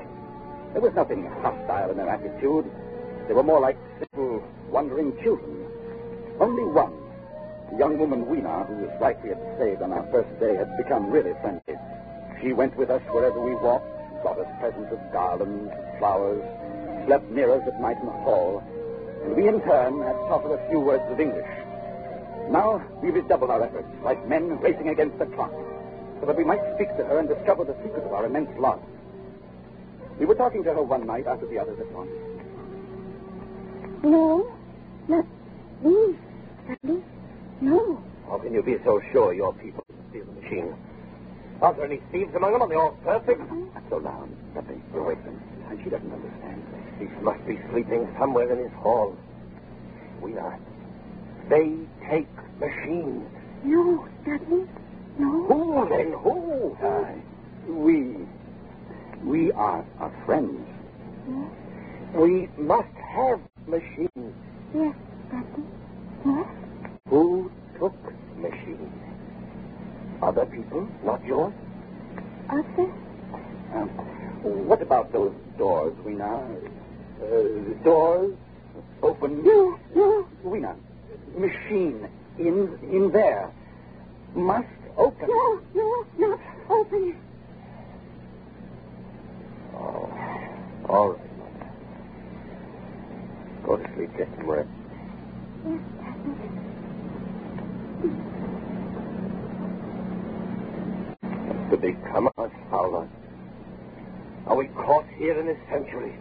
There 0.72 0.82
was 0.82 0.94
nothing 0.96 1.30
hostile 1.44 1.92
in 1.92 1.98
their 1.98 2.08
attitude. 2.08 2.72
They 3.28 3.34
were 3.34 3.44
more 3.44 3.60
like 3.60 3.78
simple, 4.00 4.42
wandering 4.70 5.12
children. 5.22 5.68
Only 6.40 6.64
one, 6.64 6.94
the 7.72 7.78
young 7.78 8.00
woman 8.00 8.26
Weena, 8.26 8.64
whose 8.64 9.02
life 9.02 9.18
we 9.22 9.30
had 9.30 9.42
saved 9.60 9.82
on 9.82 9.92
our 9.92 10.08
first 10.12 10.32
day, 10.40 10.56
had 10.56 10.78
become 10.78 11.12
really 11.12 11.34
friendly. 11.42 11.76
She 12.42 12.54
went 12.54 12.78
with 12.78 12.90
us 12.90 13.02
wherever 13.12 13.40
we 13.42 13.54
walked, 13.56 13.86
brought 14.24 14.40
us 14.40 14.48
presents 14.62 14.92
of 14.94 15.00
garlands, 15.12 15.74
flowers, 16.00 16.44
slept 17.06 17.30
near 17.32 17.52
us 17.52 17.62
at 17.68 17.80
night 17.82 17.98
in 18.00 18.06
the 18.06 18.12
hall, 18.12 18.64
and 19.24 19.36
we 19.36 19.48
in 19.48 19.62
turn 19.62 20.02
had 20.02 20.16
taught 20.28 20.44
her 20.44 20.56
a 20.56 20.70
few 20.70 20.80
words 20.80 21.04
of 21.10 21.20
English. 21.20 21.48
Now 22.50 22.82
we 23.02 23.12
redoubled 23.12 23.50
our 23.50 23.64
efforts, 23.64 23.88
like 24.04 24.28
men 24.28 24.60
racing 24.60 24.90
against 24.90 25.20
the 25.20 25.26
clock, 25.28 25.54
so 26.20 26.26
that 26.26 26.36
we 26.36 26.44
might 26.44 26.62
speak 26.76 26.90
to 26.98 27.04
her 27.06 27.20
and 27.20 27.30
discover 27.30 27.64
the 27.64 27.76
secret 27.84 28.04
of 28.04 28.14
our 28.14 28.26
immense 28.26 28.50
loss. 28.60 28.80
We 30.20 30.26
were 30.26 30.36
talking 30.36 30.64
to 30.64 30.74
her 30.74 30.84
one 30.84 31.06
night 31.08 31.28
after 31.28 31.48
the 31.48 31.58
others 31.58 31.78
had 31.78 31.92
gone. 31.94 32.10
No, 34.04 34.52
not 35.08 35.26
me, 35.84 36.16
Daddy. 36.68 37.04
No. 37.62 38.04
How 38.28 38.38
can 38.40 38.54
you 38.54 38.64
be 38.64 38.78
so 38.84 39.02
sure 39.12 39.34
your 39.34 39.54
people 39.54 39.84
didn't 39.88 40.10
steal 40.10 40.26
the 40.26 40.42
machine? 40.42 40.76
Are 41.62 41.74
there 41.74 41.86
any 41.86 42.02
thieves 42.12 42.34
among 42.36 42.54
them? 42.54 42.64
Are 42.64 42.68
they 42.68 42.76
all 42.76 42.98
perfect? 43.04 43.40
Not 43.52 43.84
so 43.90 43.98
loud. 43.98 44.30
Nothing. 44.56 44.82
You'll 44.94 45.06
wake 45.06 45.24
them. 45.24 45.40
And 45.72 45.80
she 45.82 45.90
doesn't 45.90 46.12
understand. 46.12 46.64
He 47.00 47.06
must 47.24 47.46
be 47.48 47.58
sleeping 47.72 48.06
somewhere 48.20 48.52
in 48.52 48.60
his 48.60 48.74
hall. 48.74 49.18
We 50.22 50.36
are. 50.38 50.60
They 51.48 51.78
take 52.10 52.28
machine. 52.60 53.26
No, 53.64 54.06
Daddy. 54.26 54.68
No. 55.18 55.48
Who 55.48 55.88
then? 55.88 56.12
Who? 56.12 56.78
Aye. 56.86 57.22
We. 57.70 58.18
We 59.24 59.54
are, 59.54 59.86
are 60.00 60.24
friends. 60.26 60.68
We 62.16 62.50
must 62.58 62.94
have 63.16 63.40
machine. 63.66 64.34
Yes, 64.76 64.96
Daddy. 65.32 65.64
Yes. 66.26 66.48
Who 67.08 67.50
took 67.80 67.96
machine? 68.36 68.92
Other 70.22 70.46
people, 70.48 70.90
not 71.06 71.24
yours? 71.24 71.54
Other? 72.50 72.92
Um, 73.74 73.90
what 74.44 74.82
about 74.82 75.12
those 75.12 75.34
doors, 75.58 75.94
Weena? 76.04 76.48
Uh, 77.22 77.84
doors 77.84 78.36
open. 79.04 79.44
No, 79.44 79.80
no. 79.96 80.28
Weena, 80.44 80.76
machine 81.38 82.08
in 82.40 82.78
in 82.92 83.12
there 83.12 83.52
must 84.36 84.68
open. 84.98 85.28
No, 85.28 85.62
no, 85.74 86.06
not 86.18 86.40
open. 86.70 87.16
Oh, 89.76 90.10
all 90.90 91.10
right. 91.12 91.22
Go 93.64 93.78
to 93.78 93.94
sleep, 93.96 94.18
get 94.18 94.28
some 94.38 94.50
rest. 94.50 94.70
Yes, 95.68 95.80
to 101.70 101.78
become 101.78 102.28
us, 102.38 102.52
Fowler? 102.70 103.08
Are 104.48 104.56
we 104.56 104.68
caught 104.68 105.06
here 105.18 105.40
in 105.40 105.46
this 105.46 105.60
century? 105.70 106.16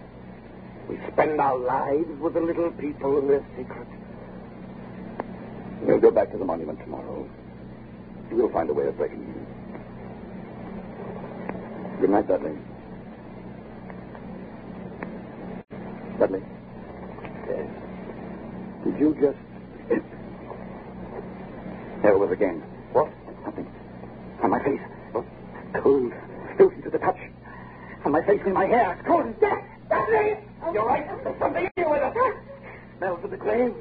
We 0.89 0.99
spend 1.13 1.41
our 1.41 1.57
lives 1.57 2.19
with 2.21 2.35
the 2.35 2.41
little 2.41 2.71
people 2.73 3.19
and 3.19 3.31
their 3.31 3.45
secrets. 3.57 3.91
We'll 5.83 6.01
go 6.01 6.11
back 6.11 6.31
to 6.33 6.39
the 6.39 6.45
monument 6.45 6.81
tomorrow. 6.81 7.29
We'll 8.31 8.51
find 8.51 8.69
a 8.71 8.73
way 8.75 8.87
of 8.87 8.97
breaking 8.97 9.23
in. 9.23 9.47
Good 12.01 12.11
night, 12.11 12.29
Dudley. 12.29 12.53
Dudley. 16.19 16.43
Yes. 17.49 17.67
Did 18.85 18.99
you 18.99 19.15
just. 19.21 19.39
there 22.03 22.13
it 22.13 22.19
was 22.19 22.31
again. 22.31 22.63
What? 22.93 23.11
Something. 23.45 23.67
On 24.43 24.51
my 24.51 24.63
face. 24.63 24.81
Cold. 25.83 26.13
Frozen 26.57 26.83
to 26.83 26.91
the 26.91 26.99
touch. 26.99 27.19
On 28.05 28.10
my 28.21 28.27
face 28.27 28.43
and 28.45 28.55
my 28.55 28.67
hair. 28.67 28.97
It's 28.99 29.07
cold 29.07 29.27
as 29.27 29.35
death. 29.41 29.65
Dudley! 29.89 30.37
You're 30.73 30.85
right. 30.85 31.07
There's 31.25 31.39
something 31.39 31.65
in 31.65 31.71
here 31.77 31.89
with 31.89 32.03
us. 32.03 32.15
Smells 32.99 33.25
of 33.25 33.31
the 33.31 33.37
grave. 33.37 33.73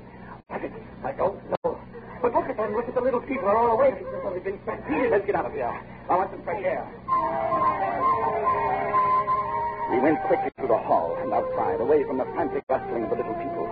What 0.47 0.63
is 0.63 0.71
it? 0.71 0.83
I 1.03 1.11
don't 1.11 1.39
know. 1.49 1.79
But 2.21 2.33
look 2.33 2.47
at 2.47 2.55
them. 2.55 2.73
Look 2.73 2.87
at 2.87 2.95
the 2.95 3.01
little 3.01 3.19
people 3.21 3.47
They're 3.47 3.57
all 3.57 3.75
awake. 3.75 3.99
They've 3.99 4.25
only 4.25 4.39
been 4.39 4.59
stampeded. 4.63 5.11
Let's 5.11 5.25
get 5.25 5.35
out 5.35 5.45
of 5.45 5.53
here. 5.53 5.67
I 6.09 6.15
want 6.15 6.31
some 6.31 6.43
fresh 6.43 6.63
air. 6.63 6.87
We 9.91 9.99
went 9.99 10.21
quickly 10.23 10.51
through 10.55 10.69
the 10.69 10.77
hall 10.77 11.17
and 11.19 11.33
outside, 11.33 11.81
away 11.81 12.03
from 12.05 12.19
the 12.19 12.25
frantic 12.35 12.63
rustling 12.69 13.03
of 13.03 13.09
the 13.09 13.17
little 13.17 13.33
people. 13.33 13.67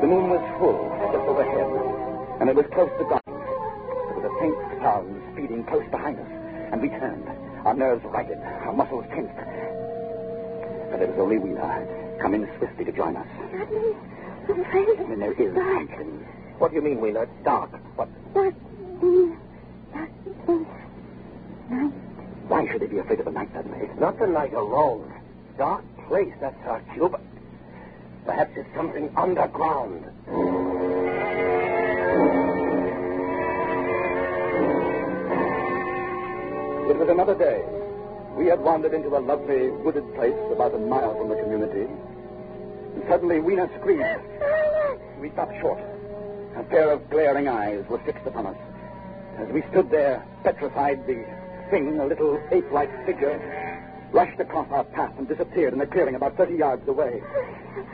The 0.00 0.06
moon 0.06 0.30
was 0.30 0.40
full, 0.56 0.80
just 1.12 1.26
overhead, 1.28 2.40
and 2.40 2.48
it 2.48 2.56
was 2.56 2.66
close 2.72 2.90
to 2.96 3.04
dawn. 3.04 3.20
There 3.26 4.16
was 4.16 4.24
a 4.24 4.34
faint 4.40 4.56
sound 4.80 5.10
speeding 5.32 5.64
close 5.64 5.84
behind 5.90 6.20
us, 6.20 6.30
and 6.72 6.80
we 6.80 6.88
turned, 6.88 7.26
our 7.66 7.74
nerves 7.74 8.04
righted, 8.04 8.38
our 8.38 8.72
muscles 8.72 9.04
tensed. 9.10 9.79
It 11.00 11.08
was 11.08 11.18
only 11.18 11.38
Weena, 11.38 12.18
coming 12.20 12.46
swiftly 12.58 12.84
to 12.84 12.92
join 12.92 13.16
us. 13.16 13.26
Daddy, 13.52 13.96
I'm 14.48 14.60
afraid. 14.60 14.98
And 15.00 15.22
there 15.22 15.32
is 15.32 15.54
Dark. 15.54 15.88
something. 15.88 16.26
What 16.58 16.70
do 16.70 16.76
you 16.76 16.82
mean? 16.82 17.16
It's 17.16 17.30
dark. 17.42 17.70
What? 17.96 18.08
That 18.34 18.52
means 19.02 19.36
that 19.94 20.10
place. 20.44 20.66
Night. 21.70 21.92
Why 22.48 22.68
should 22.70 22.82
they 22.82 22.86
be 22.86 22.98
afraid 22.98 23.18
of 23.20 23.24
the 23.24 23.30
night, 23.32 23.52
Dudley? 23.54 23.78
It's 23.80 23.98
not 23.98 24.18
the 24.18 24.26
night 24.26 24.52
alone. 24.52 25.10
Dark 25.56 25.84
place, 26.06 26.34
that's 26.40 26.56
our 26.66 26.80
cue, 26.92 27.14
perhaps 28.26 28.50
it's 28.56 28.68
something 28.74 29.10
underground. 29.16 30.04
It 36.90 36.96
was 36.98 37.08
another 37.08 37.34
day. 37.34 37.79
We 38.40 38.46
had 38.46 38.60
wandered 38.60 38.94
into 38.94 39.14
a 39.14 39.20
lovely 39.20 39.68
wooded 39.68 40.14
place 40.14 40.32
about 40.50 40.74
a 40.74 40.78
mile 40.78 41.14
from 41.14 41.28
the 41.28 41.36
community. 41.36 41.84
And 42.94 43.04
suddenly 43.06 43.38
Weena 43.38 43.68
screamed. 43.78 44.18
We 45.20 45.28
stopped 45.32 45.60
short. 45.60 45.78
A 46.56 46.62
pair 46.62 46.90
of 46.90 47.10
glaring 47.10 47.48
eyes 47.48 47.84
were 47.90 47.98
fixed 47.98 48.26
upon 48.26 48.46
us. 48.46 48.56
As 49.36 49.52
we 49.52 49.62
stood 49.70 49.90
there, 49.90 50.24
petrified, 50.42 51.06
the 51.06 51.22
thing, 51.68 52.00
a 52.00 52.06
little 52.06 52.40
ape-like 52.50 52.88
figure, 53.04 53.36
rushed 54.10 54.40
across 54.40 54.68
our 54.70 54.84
path 54.84 55.12
and 55.18 55.28
disappeared 55.28 55.74
in 55.74 55.80
a 55.82 55.86
clearing 55.86 56.14
about 56.14 56.38
30 56.38 56.54
yards 56.54 56.88
away. 56.88 57.20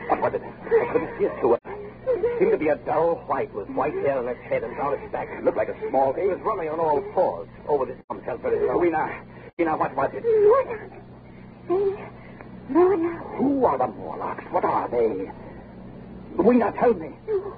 What 0.07 0.21
was 0.23 0.35
it? 0.35 0.43
I 0.45 0.93
couldn't 0.93 1.19
see 1.19 1.25
it 1.25 1.41
too 1.41 1.49
well. 1.49 1.61
It 2.07 2.38
seemed 2.38 2.53
to 2.53 2.57
be 2.57 2.69
a 2.69 2.76
dull 2.76 3.17
white 3.26 3.53
with 3.53 3.69
white 3.71 3.95
hair 3.95 4.19
on 4.19 4.29
its 4.29 4.41
head 4.43 4.62
and 4.62 4.76
down 4.76 4.95
its 4.95 5.11
back. 5.11 5.26
It 5.29 5.43
looked 5.43 5.57
like 5.57 5.71
a 5.71 5.88
small 5.88 6.15
ape. 6.17 6.23
It 6.23 6.38
was 6.38 6.41
running 6.43 6.69
on 6.69 6.79
all 6.79 7.03
fours 7.15 7.49
over 7.67 7.85
this 7.85 7.97
himself 8.09 8.41
very 8.43 8.61
slow. 8.61 8.79
Weena, 9.58 9.75
what 9.75 9.96
was 9.96 10.10
it? 10.12 10.22
They, 10.22 11.96
Morlocks. 12.68 13.25
Who 13.38 13.64
are 13.64 13.78
the 13.78 13.86
Morlocks? 13.86 14.44
What 14.50 14.64
are 14.64 14.86
they? 14.90 15.30
Weena, 16.36 16.72
tell 16.78 16.92
me. 16.92 17.12
No, 17.26 17.56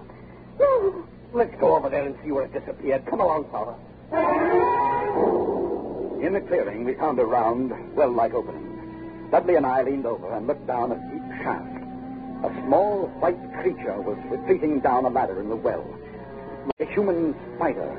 no. 0.60 1.04
Let's 1.32 1.56
go 1.58 1.74
over 1.74 1.88
there 1.88 2.04
and 2.06 2.14
see 2.22 2.30
where 2.30 2.44
it 2.44 2.52
disappeared. 2.52 3.04
Come 3.06 3.18
along, 3.20 3.50
Fowler. 3.50 3.74
In 6.24 6.34
the 6.34 6.40
clearing, 6.40 6.84
we 6.84 6.94
found 6.94 7.18
a 7.18 7.24
round, 7.24 7.72
well-like 7.96 8.32
opening. 8.32 9.28
Dudley 9.32 9.56
and 9.56 9.66
I 9.66 9.82
leaned 9.82 10.06
over 10.06 10.32
and 10.32 10.46
looked 10.46 10.68
down 10.68 10.92
a 10.92 10.94
deep 11.10 11.42
shaft. 11.42 11.82
A 12.44 12.62
small 12.64 13.08
white 13.18 13.42
creature 13.60 14.00
was 14.00 14.18
retreating 14.30 14.78
down 14.78 15.04
a 15.04 15.10
ladder 15.10 15.40
in 15.40 15.48
the 15.48 15.56
well. 15.56 15.84
Like 16.78 16.90
a 16.90 16.92
human 16.94 17.34
spider, 17.56 17.90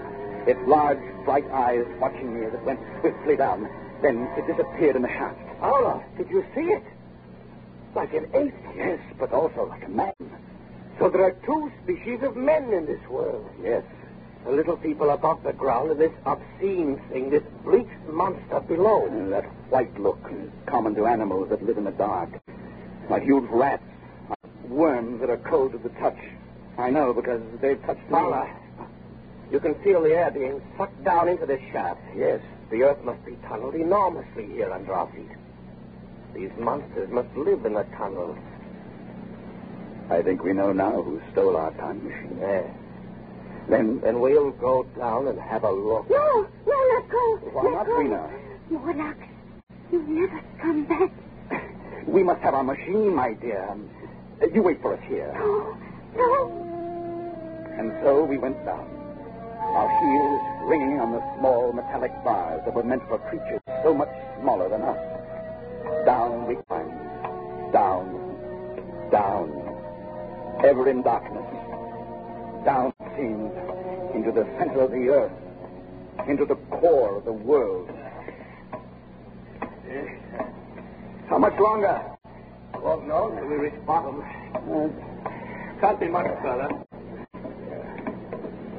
its 0.48 0.60
large, 0.70 1.02
bright 1.26 1.52
eyes 1.52 1.86
watching 2.00 2.40
me 2.40 2.46
as 2.46 2.54
it 2.54 2.64
went 2.64 2.80
swiftly 3.02 3.36
down. 3.36 3.70
Then 4.02 4.30
it 4.38 4.48
disappeared 4.48 4.96
in 4.96 5.02
the 5.02 5.10
shaft. 5.10 5.38
Fowler, 5.60 6.04
did 6.18 6.30
you 6.30 6.46
see 6.56 6.62
it? 6.62 6.84
Like 7.96 8.14
an 8.14 8.28
ape. 8.34 8.54
Yes, 8.76 9.00
but 9.20 9.34
also 9.34 9.66
like 9.66 9.84
a 9.86 9.90
man. 9.90 10.14
So 11.00 11.10
there 11.10 11.24
are 11.24 11.36
two 11.46 11.72
species 11.84 12.22
of 12.24 12.36
men 12.36 12.72
in 12.72 12.86
this 12.86 13.02
world. 13.10 13.50
Yes. 13.62 13.84
The 14.46 14.52
little 14.52 14.78
people 14.78 15.10
above 15.10 15.44
the 15.44 15.52
ground 15.52 15.92
and 15.92 16.00
this 16.00 16.14
obscene 16.26 17.02
thing, 17.10 17.30
this 17.30 17.44
bleached 17.64 17.90
monster 18.10 18.62
below. 18.62 19.06
And 19.08 19.34
that 19.34 19.46
white 19.70 20.00
look 20.00 20.20
is 20.32 20.50
common 20.66 20.96
to 20.96 21.06
animals 21.06 21.50
that 21.50 21.66
live 21.66 21.78
in 21.78 21.84
the 21.84 21.92
dark. 21.92 22.30
Like 23.10 23.24
huge 23.24 23.50
rats, 23.50 23.84
like 24.30 24.70
worms 24.70 25.20
that 25.20 25.30
are 25.30 25.38
cold 25.38 25.74
to 25.74 25.78
the 25.78 25.90
touch. 26.00 26.20
I 26.78 26.90
know 26.90 27.14
because 27.14 27.42
they've 27.60 27.82
touched 27.86 28.02
me. 28.04 28.12
Fowler, 28.12 28.50
you 29.52 29.60
can 29.60 29.76
feel 29.84 30.02
the 30.02 30.12
air 30.12 30.32
being 30.32 30.62
sucked 30.78 31.04
down 31.04 31.28
into 31.28 31.46
this 31.46 31.62
shaft. 31.74 32.00
Yes. 32.16 32.40
The 32.70 32.84
earth 32.84 33.04
must 33.04 33.26
be 33.26 33.36
tunneled 33.48 33.76
enormously 33.76 34.46
here 34.48 34.72
under 34.72 34.94
our 34.94 35.08
feet. 35.12 35.32
These 36.34 36.52
monsters 36.60 37.10
must 37.10 37.36
live 37.36 37.66
in 37.66 37.74
the 37.74 37.84
tunnels. 37.98 38.38
I 40.10 40.22
think 40.22 40.44
we 40.44 40.54
know 40.54 40.72
now 40.72 41.02
who 41.02 41.22
stole 41.32 41.58
our 41.58 41.72
time 41.74 42.04
machine. 42.04 42.38
Yes. 42.40 42.66
Then, 43.68 44.00
Then 44.02 44.20
we'll 44.20 44.52
go 44.52 44.84
down 44.98 45.28
and 45.28 45.40
have 45.40 45.64
a 45.64 45.72
look. 45.72 46.10
No, 46.10 46.48
no, 46.66 46.96
let 46.96 47.10
go. 47.10 47.38
Why 47.54 47.64
let 47.64 47.74
not, 47.74 47.86
go. 47.86 47.98
Weena? 47.98 48.30
Morlocks, 48.70 49.28
you'll 49.92 50.02
never 50.04 50.42
come 50.62 50.86
back. 50.86 51.12
we 52.08 52.24
must 52.24 52.42
have 52.42 52.54
our 52.54 52.64
machine, 52.64 53.16
my 53.16 53.34
dear. 53.34 53.76
You 54.54 54.64
wait 54.64 54.82
for 54.82 54.94
us 54.94 55.04
here. 55.08 55.32
No, 55.36 55.78
no. 56.16 57.76
And 57.78 57.94
so 58.04 58.24
we 58.24 58.38
went 58.38 58.64
down. 58.66 58.99
Our 59.76 59.90
heels 60.02 60.42
ringing 60.70 61.00
on 61.00 61.12
the 61.12 61.22
small 61.38 61.72
metallic 61.74 62.12
bars 62.24 62.62
that 62.66 62.74
were 62.74 62.84
meant 62.84 63.04
for 63.08 63.20
creatures 63.30 63.62
so 63.84 63.94
much 63.94 64.10
smaller 64.42 64.68
than 64.70 64.82
us. 64.82 64.98
Down 66.06 66.48
we 66.48 66.56
climbed. 66.68 67.72
Down. 67.72 68.06
Down. 69.12 69.50
Ever 70.64 70.90
in 70.90 71.02
darkness. 71.04 71.46
Down 72.66 72.94
it 73.00 73.08
seemed 73.16 73.52
into 74.16 74.32
the 74.32 74.44
center 74.58 74.82
of 74.82 74.92
the 74.92 75.08
earth. 75.10 75.32
Into 76.28 76.46
the 76.46 76.56
core 76.56 77.18
of 77.18 77.26
the 77.26 77.32
world. 77.34 77.90
How 81.30 81.38
much 81.38 81.58
longer? 81.60 82.02
Won't 82.82 83.08
know 83.08 83.30
till 83.38 83.48
we 83.48 83.56
reach 83.56 83.86
bottom. 83.86 84.22
Uh, 84.56 84.90
Can't 85.80 86.00
be 86.00 86.08
much 86.08 86.28
further. 86.42 86.70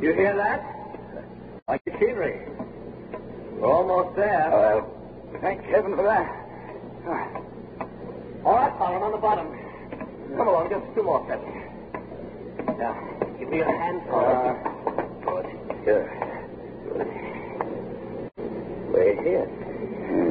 You 0.00 0.14
hear 0.14 0.34
that? 0.36 0.79
Machinery. 2.00 2.40
We're 3.58 3.70
almost 3.70 4.16
there. 4.16 4.50
uh, 4.54 4.82
thank 5.42 5.62
heaven 5.64 5.94
for 5.96 6.02
that. 6.04 6.28
All 8.42 8.54
right, 8.54 8.72
Paul, 8.78 8.94
I'm 8.96 9.02
on 9.02 9.12
the 9.12 9.18
bottom. 9.18 9.48
Come 10.34 10.48
along, 10.48 10.70
just 10.70 10.94
two 10.94 11.02
more 11.02 11.22
steps. 11.26 11.44
Now, 12.78 12.96
give 13.38 13.50
me 13.50 13.58
your 13.58 13.66
hand. 13.68 14.00
Uh, 14.08 14.54
Good. 15.30 15.46
Good. 15.84 16.08
We're 18.88 19.22
here. 19.22 19.44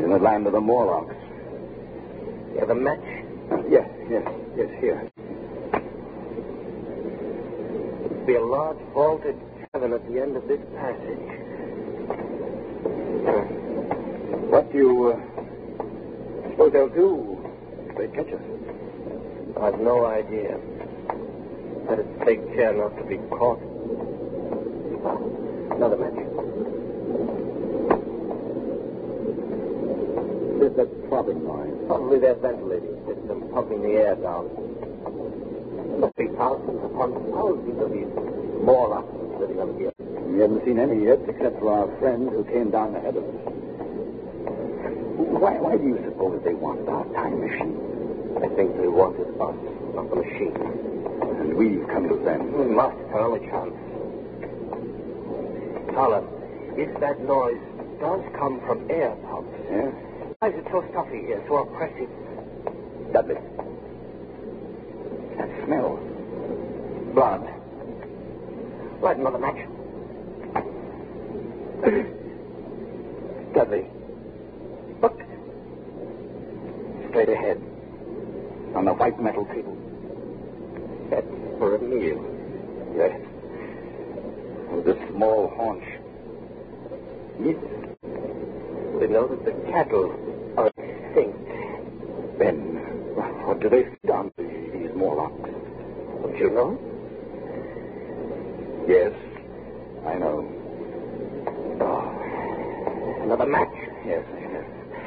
In 0.03 0.09
the 0.09 0.17
land 0.17 0.47
of 0.47 0.53
the 0.53 0.61
Morlocks. 0.61 1.13
You 2.53 2.59
have 2.61 2.71
a 2.71 2.75
match? 2.75 2.99
Uh, 3.51 3.61
yes, 3.69 3.87
yes, 4.09 4.27
yes, 4.57 4.69
here. 4.81 5.11
There'll 8.09 8.25
be 8.25 8.35
a 8.35 8.41
large 8.43 8.79
vaulted 8.95 9.35
cavern 9.71 9.93
at 9.93 10.07
the 10.11 10.19
end 10.19 10.35
of 10.35 10.47
this 10.47 10.59
passage. 10.75 11.48
What 13.29 14.71
do 14.71 14.77
you 14.77 15.11
uh, 15.11 16.49
suppose 16.49 16.73
they'll 16.73 16.89
do 16.89 17.37
if 17.89 17.97
they 17.97 18.07
catch 18.07 18.33
us? 18.33 18.41
I've 19.61 19.79
no 19.79 20.05
idea. 20.05 20.57
Let 21.89 21.99
us 21.99 22.05
take 22.25 22.45
care 22.55 22.73
not 22.73 22.97
to 22.97 23.03
be 23.03 23.17
caught. 23.29 23.61
Another 25.75 25.97
match. 25.97 26.13
There's 30.59 30.75
that 30.75 30.89
throbbing 31.07 31.43
noise. 31.43 31.73
Probably 31.87 32.19
their 32.19 32.35
ventilating 32.35 32.97
system 33.07 33.49
pumping 33.53 33.81
the 33.81 33.89
air 33.89 34.15
down. 34.15 34.49
There 35.89 35.99
must 35.99 36.15
be 36.15 36.27
thousands 36.37 36.83
upon 36.85 37.13
thousands 37.31 37.81
of 37.81 37.91
these 37.91 38.09
Morlocks 38.63 39.13
living 39.39 39.59
up 39.59 39.77
here. 39.77 39.88
We 40.39 40.43
haven't 40.43 40.63
seen 40.63 40.79
any 40.79 41.03
yet, 41.03 41.19
except 41.27 41.59
for 41.59 41.67
our 41.67 41.99
friend 41.99 42.29
who 42.29 42.45
came 42.45 42.71
down 42.71 42.95
ahead 42.95 43.17
of 43.17 43.25
us. 43.27 43.43
Why, 45.35 45.59
why 45.59 45.75
do 45.75 45.83
you 45.83 45.99
suppose 46.07 46.39
they 46.45 46.53
want 46.53 46.87
our 46.87 47.03
time 47.11 47.43
machine? 47.43 47.75
I 48.39 48.47
think 48.55 48.71
they 48.79 48.87
wanted 48.87 49.35
us, 49.35 49.59
not 49.99 50.07
the 50.07 50.15
machine. 50.15 50.55
And 51.43 51.59
we've 51.59 51.83
come 51.91 52.07
to 52.07 52.15
them. 52.23 52.55
We 52.55 52.71
must 52.71 52.95
our 53.11 53.19
only 53.19 53.43
chance. 53.51 53.75
Tyler, 55.91 56.23
if 56.79 56.87
that 57.01 57.19
noise 57.19 57.59
does 57.99 58.23
come 58.39 58.63
from 58.63 58.87
air 58.89 59.11
pumps, 59.27 59.51
Yes? 59.67 59.91
why 60.39 60.47
is 60.47 60.55
it 60.55 60.67
so 60.71 60.87
stuffy 60.95 61.19
here, 61.19 61.43
so 61.49 61.67
oppressive? 61.67 62.07
Dudley. 63.11 63.35
That 65.35 65.51
smell. 65.67 65.99
Blood. 67.11 67.43
Light 69.03 69.17
another 69.17 69.39
match. 69.39 69.78
Dudley. 73.53 73.85
Look. 75.01 75.21
Straight 77.09 77.29
ahead. 77.29 77.57
On 78.75 78.85
the 78.85 78.93
white 78.93 79.19
metal 79.21 79.45
table. 79.45 79.77
That's 81.09 81.27
for 81.57 81.75
a 81.75 81.79
meal. 81.79 82.23
Yes. 82.95 83.19
With 84.71 84.87
a 84.87 85.07
small 85.09 85.49
haunch. 85.55 85.83
Meat. 87.39 87.57
We 88.99 89.07
know 89.07 89.27
that 89.27 89.45
the 89.45 89.53
cattle 89.71 90.13
are 90.57 90.67
extinct. 90.67 91.37
Then, 92.37 92.57
what 93.45 93.59
do 93.59 93.69
they 93.69 93.83
feed 93.83 94.11
on, 94.11 94.31
these 94.37 94.93
Morlocks? 94.95 95.49
Don't 96.21 96.37
you 96.37 96.49
know? 96.49 96.77
Yes, 98.87 99.13
I 100.05 100.15
know. 100.15 100.45
Oh, 101.81 103.23
another 103.23 103.45
match. 103.45 103.88
Yes, 104.05 104.25
yes. 104.39 104.65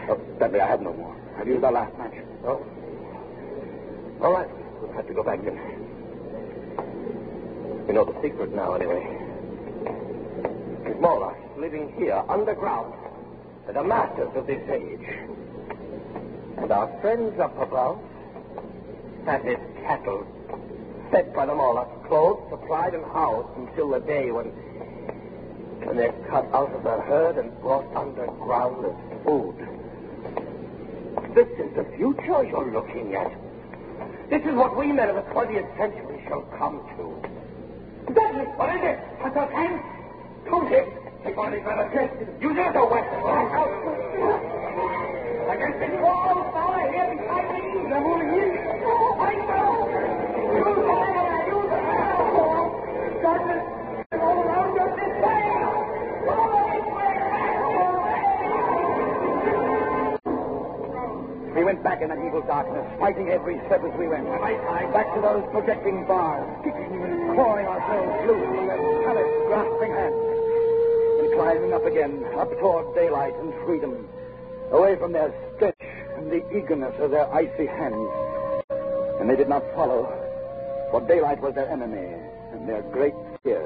Oh, 0.09 0.21
Dudley, 0.39 0.61
I 0.61 0.69
have 0.69 0.81
no 0.81 0.93
more. 0.93 1.17
I've 1.39 1.49
used 1.49 1.65
our 1.65 1.73
last 1.73 1.97
match. 1.99 2.15
Oh. 2.45 2.65
All 4.21 4.33
right. 4.33 4.49
We'll 4.81 4.93
have 4.93 5.07
to 5.07 5.15
go 5.15 5.23
back 5.23 5.41
in. 5.41 5.59
We 7.87 7.95
know 7.95 8.05
the 8.05 8.21
secret 8.23 8.55
now, 8.55 8.75
anyway. 8.75 9.19
These 10.85 11.01
Morlocks 11.01 11.39
living 11.57 11.93
here 11.97 12.23
underground 12.29 12.95
are 13.67 13.73
the 13.73 13.83
masters 13.85 14.31
of 14.35 14.47
this 14.47 14.63
age. 14.69 15.07
And 16.59 16.71
our 16.71 16.89
friends 17.01 17.39
up 17.41 17.57
above 17.61 17.99
have 19.27 19.43
cattle, 19.85 20.27
fed 21.11 21.35
by 21.35 21.47
the 21.47 21.55
Morlocks, 21.55 22.07
clothed, 22.09 22.51
supplied, 22.51 22.95
and 22.95 23.05
housed 23.05 23.57
until 23.57 23.91
the 23.91 24.01
day 24.01 24.31
when, 24.31 24.53
when 25.93 26.01
they're 26.01 26.25
cut 26.31 26.49
out 26.55 26.73
of 26.73 26.83
the 26.85 27.01
herd 27.05 27.37
and 27.37 27.53
brought 27.61 27.85
underground 27.95 28.81
as 28.87 28.97
food. 29.29 29.53
This 31.37 31.49
is 31.61 31.69
the 31.77 31.85
future 32.01 32.49
you're 32.49 32.73
looking 32.73 33.15
at. 33.15 33.29
This 34.31 34.41
is 34.41 34.57
what 34.57 34.73
we 34.75 34.91
men 34.91 35.11
of 35.11 35.17
the 35.17 35.29
20th 35.37 35.69
century 35.77 36.25
shall 36.29 36.49
come 36.57 36.81
to. 36.97 37.13
Dudley! 38.09 38.49
What 38.57 38.73
is 38.73 38.81
it? 38.89 38.97
What's 39.21 39.37
up, 39.37 39.53
Hank? 39.53 39.85
Come 40.49 40.67
here. 40.69 40.89
Take 41.25 41.37
one 41.37 41.53
of 41.53 41.61
these 41.61 41.67
letters. 41.69 42.09
Use 42.41 42.57
it 42.57 42.73
as 42.73 42.75
a 42.75 42.85
weapon. 42.89 43.21
Against 45.53 45.77
this 45.77 45.93
wall, 46.01 46.41
fella, 46.57 46.89
here 46.89 47.05
beside 47.21 47.53
me. 47.53 47.69
They're 47.93 48.01
moving 48.01 48.33
in. 48.33 48.57
Fight 49.21 49.45
them. 49.45 49.77
Use 50.57 50.73
the 50.73 50.97
hammer. 51.05 51.53
Use 51.53 51.69
the 51.69 51.81
hammer. 51.85 52.33
All 53.29 53.72
in 62.03 62.09
that 62.09 62.19
evil 62.19 62.43
darkness, 62.43 62.85
fighting 62.99 63.31
every 63.31 63.57
step 63.67 63.83
as 63.85 63.95
we 63.99 64.09
went. 64.09 64.27
Back 64.93 65.15
to 65.15 65.21
those 65.23 65.47
projecting 65.53 66.05
bars, 66.07 66.43
kicking 66.65 66.99
and 66.99 67.35
clawing 67.35 67.67
ourselves 67.67 68.27
loose 68.27 68.43
from 68.43 68.67
their 68.67 68.83
pallid, 69.07 69.29
grasping 69.47 69.93
hands. 69.95 70.15
And 71.23 71.33
climbing 71.39 71.73
up 71.73 71.87
again, 71.87 72.25
up 72.35 72.51
toward 72.59 72.95
daylight 72.95 73.35
and 73.39 73.55
freedom, 73.65 74.09
away 74.73 74.97
from 74.97 75.13
their 75.13 75.33
stench 75.57 75.77
and 76.17 76.31
the 76.31 76.43
eagerness 76.57 76.95
of 76.99 77.13
their 77.13 77.33
icy 77.33 77.67
hands. 77.67 78.11
And 79.21 79.31
they 79.31 79.37
did 79.37 79.49
not 79.49 79.63
follow, 79.75 80.11
for 80.91 81.01
daylight 81.07 81.41
was 81.41 81.55
their 81.55 81.71
enemy 81.71 82.19
and 82.53 82.69
their 82.69 82.83
great 82.91 83.15
fear. 83.45 83.63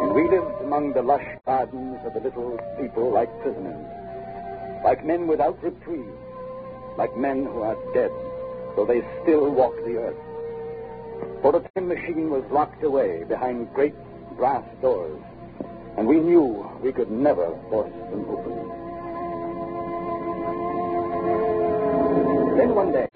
And 0.00 0.14
we 0.14 0.28
lived 0.30 0.62
among 0.62 0.94
the 0.94 1.02
lush 1.02 1.26
gardens 1.44 1.98
of 2.06 2.14
the 2.14 2.20
little 2.20 2.58
people 2.80 3.12
like 3.12 3.28
prisoners, 3.42 3.84
like 4.88 5.04
men 5.04 5.26
without 5.26 5.62
reprieve, 5.62 6.16
like 6.96 7.14
men 7.14 7.44
who 7.44 7.60
are 7.60 7.76
dead, 7.92 8.10
though 8.74 8.86
they 8.88 9.04
still 9.20 9.50
walk 9.50 9.76
the 9.84 9.98
earth. 9.98 10.16
For 11.42 11.52
the 11.52 11.60
time 11.60 11.88
machine 11.88 12.30
was 12.30 12.42
locked 12.50 12.82
away 12.82 13.22
behind 13.24 13.68
great 13.74 13.92
brass 14.38 14.64
doors, 14.80 15.20
and 15.98 16.08
we 16.08 16.16
knew 16.16 16.64
we 16.82 16.90
could 16.90 17.10
never 17.10 17.54
force 17.68 17.92
them 18.08 18.24
open. 18.32 18.54
Then 22.56 22.74
one 22.74 22.90
day, 22.90 23.08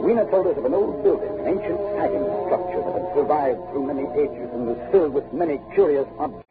Weena 0.00 0.24
told 0.30 0.46
us 0.46 0.56
of 0.56 0.64
an 0.64 0.72
old 0.72 1.02
building, 1.04 1.36
an 1.40 1.48
ancient 1.52 1.80
sagging 2.00 2.24
structure 2.48 2.80
that 2.80 2.96
had 2.96 3.12
survived 3.12 3.60
through 3.68 3.92
many 3.92 4.08
ages 4.16 4.48
and 4.56 4.68
was 4.68 4.78
filled 4.90 5.12
with 5.12 5.30
many 5.34 5.60
curious 5.74 6.08
objects. 6.18 6.48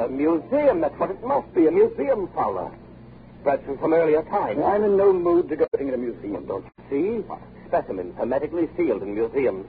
A 0.00 0.08
museum, 0.08 0.80
that's 0.80 0.98
what 0.98 1.12
it 1.12 1.22
must 1.22 1.54
be. 1.54 1.68
A 1.68 1.70
museum, 1.70 2.26
fella. 2.34 2.74
Perhaps 3.44 3.66
from 3.66 3.78
some 3.80 3.92
earlier 3.92 4.22
time. 4.22 4.62
I'm 4.62 4.82
in 4.84 4.96
no 4.96 5.12
mood 5.12 5.50
to 5.50 5.56
go 5.56 5.66
in 5.78 5.92
a 5.92 5.96
museum. 5.98 6.46
Don't 6.46 6.64
you 6.90 7.22
see? 7.22 7.24
Specimens 7.68 8.16
hermetically 8.16 8.70
sealed 8.74 9.02
in 9.02 9.14
museums. 9.14 9.66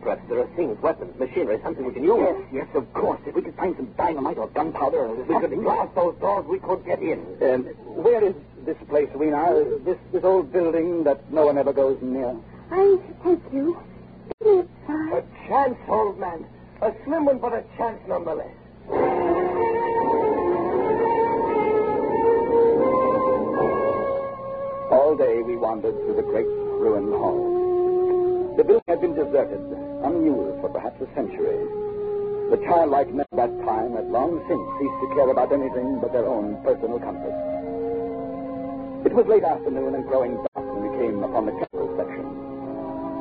Perhaps 0.00 0.22
there 0.30 0.40
are 0.40 0.46
things, 0.56 0.80
weapons, 0.80 1.12
machinery, 1.18 1.60
something 1.62 1.84
we 1.84 1.92
can 1.92 2.04
use. 2.04 2.16
Yes, 2.18 2.48
yes, 2.52 2.68
of 2.74 2.90
course. 2.94 3.20
If 3.26 3.34
we 3.34 3.42
could 3.42 3.54
find 3.56 3.76
some 3.76 3.92
dynamite 3.98 4.38
or 4.38 4.48
gunpowder, 4.48 4.96
or 4.96 5.14
We 5.24 5.38
could 5.40 5.50
blast 5.60 5.94
those 5.94 6.14
doors, 6.20 6.46
we 6.46 6.58
could 6.58 6.86
get 6.86 7.00
in. 7.02 7.18
Um, 7.42 7.64
where 8.02 8.24
is 8.24 8.34
this 8.64 8.76
place, 8.88 9.10
Weena? 9.14 9.64
This 9.84 9.98
this 10.12 10.24
old 10.24 10.50
building 10.52 11.04
that 11.04 11.30
no 11.30 11.46
one 11.46 11.58
ever 11.58 11.72
goes 11.72 11.98
near. 12.00 12.34
I 12.70 12.96
take 13.24 13.52
you. 13.52 13.76
Give 14.42 14.46
me 14.46 14.68
a. 14.88 15.16
A 15.18 15.22
chance, 15.48 15.76
old 15.88 16.18
man. 16.18 16.46
A 16.80 16.92
slim 17.04 17.26
one, 17.26 17.38
but 17.38 17.52
a 17.52 17.64
chance 17.76 18.00
nonetheless. 18.08 19.47
All 24.90 25.16
day 25.16 25.42
we 25.42 25.56
wandered 25.56 25.94
through 26.00 26.16
the 26.16 26.22
great 26.22 26.46
ruined 26.46 27.12
hall. 27.12 28.54
The 28.56 28.64
building 28.64 28.88
had 28.88 29.00
been 29.00 29.14
deserted, 29.14 29.60
unused 30.02 30.60
for 30.60 30.70
perhaps 30.72 30.96
a 31.00 31.08
century. 31.14 31.60
The 32.50 32.56
childlike 32.64 33.12
men 33.12 33.26
of 33.32 33.36
that 33.36 33.52
time 33.68 33.92
had 33.92 34.08
long 34.08 34.40
since 34.48 34.64
ceased 34.80 34.98
to 35.04 35.14
care 35.14 35.30
about 35.30 35.52
anything 35.52 36.00
but 36.00 36.12
their 36.12 36.26
own 36.26 36.56
personal 36.64 36.98
comfort. 36.98 37.36
It 39.04 39.12
was 39.12 39.26
late 39.28 39.44
afternoon 39.44 39.94
and 39.94 40.08
growing 40.08 40.34
dark 40.34 40.64
when 40.64 40.80
we 40.80 40.92
came 40.96 41.22
upon 41.22 41.46
the 41.46 41.52
chemical 41.52 41.92
section. 42.00 42.24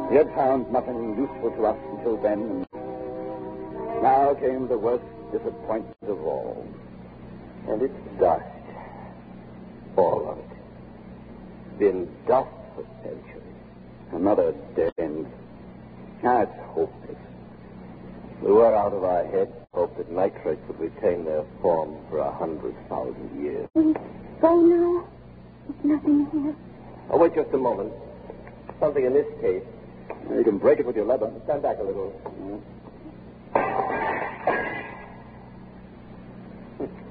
We 0.09 0.15
had 0.15 0.31
found 0.39 0.71
nothing 0.71 1.19
useful 1.19 1.51
to 1.51 1.65
us 1.67 1.79
until 1.91 2.15
then, 2.15 2.65
now 4.01 4.35
came 4.35 4.67
the 4.67 4.77
worst 4.77 5.03
disappointment 5.31 5.97
of 6.03 6.23
all. 6.23 6.65
And 7.67 7.81
it's 7.81 8.19
dust. 8.19 8.45
All 9.97 10.29
of 10.31 10.37
it. 10.37 10.46
Been 11.79 12.09
dust 12.27 12.49
for 12.73 12.83
centuries. 13.03 13.43
Another 14.11 14.55
dead 14.75 14.93
end. 14.97 15.27
That's 16.23 16.51
hopeless. 16.69 17.17
We 18.41 18.51
were 18.51 18.75
out 18.75 18.93
of 18.93 19.03
our 19.03 19.25
heads, 19.25 19.51
hoped 19.73 19.97
that 19.97 20.11
nitrates 20.11 20.61
would 20.67 20.79
retain 20.79 21.23
their 21.23 21.43
form 21.61 21.97
for 22.09 22.17
a 22.17 22.31
hundred 22.31 22.75
thousand 22.89 23.43
years. 23.43 23.69
We 23.75 23.93
go 24.41 24.59
now. 24.59 25.07
There's 25.67 25.83
nothing 25.83 26.27
here. 26.31 26.55
Oh, 27.11 27.17
wait 27.19 27.35
just 27.35 27.53
a 27.53 27.57
moment. 27.57 27.93
Something 28.79 29.05
in 29.05 29.13
this 29.13 29.27
case. 29.39 29.63
You 30.31 30.43
can 30.43 30.57
break 30.57 30.79
it 30.79 30.85
with 30.85 30.95
your 30.95 31.05
leather. 31.05 31.31
Stand 31.43 31.61
back 31.61 31.77
a 31.79 31.83
little. 31.83 32.09
Hmm. 32.09 32.57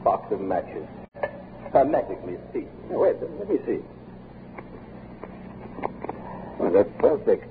Box 0.03 0.33
of 0.33 0.41
matches. 0.41 0.87
Hermetically 1.73 2.39
sealed. 2.53 2.91
Now, 2.91 2.99
wait, 2.99 3.17
let 3.21 3.49
me 3.49 3.59
see. 3.67 3.81
That's 6.77 6.93
perfect. 6.99 7.49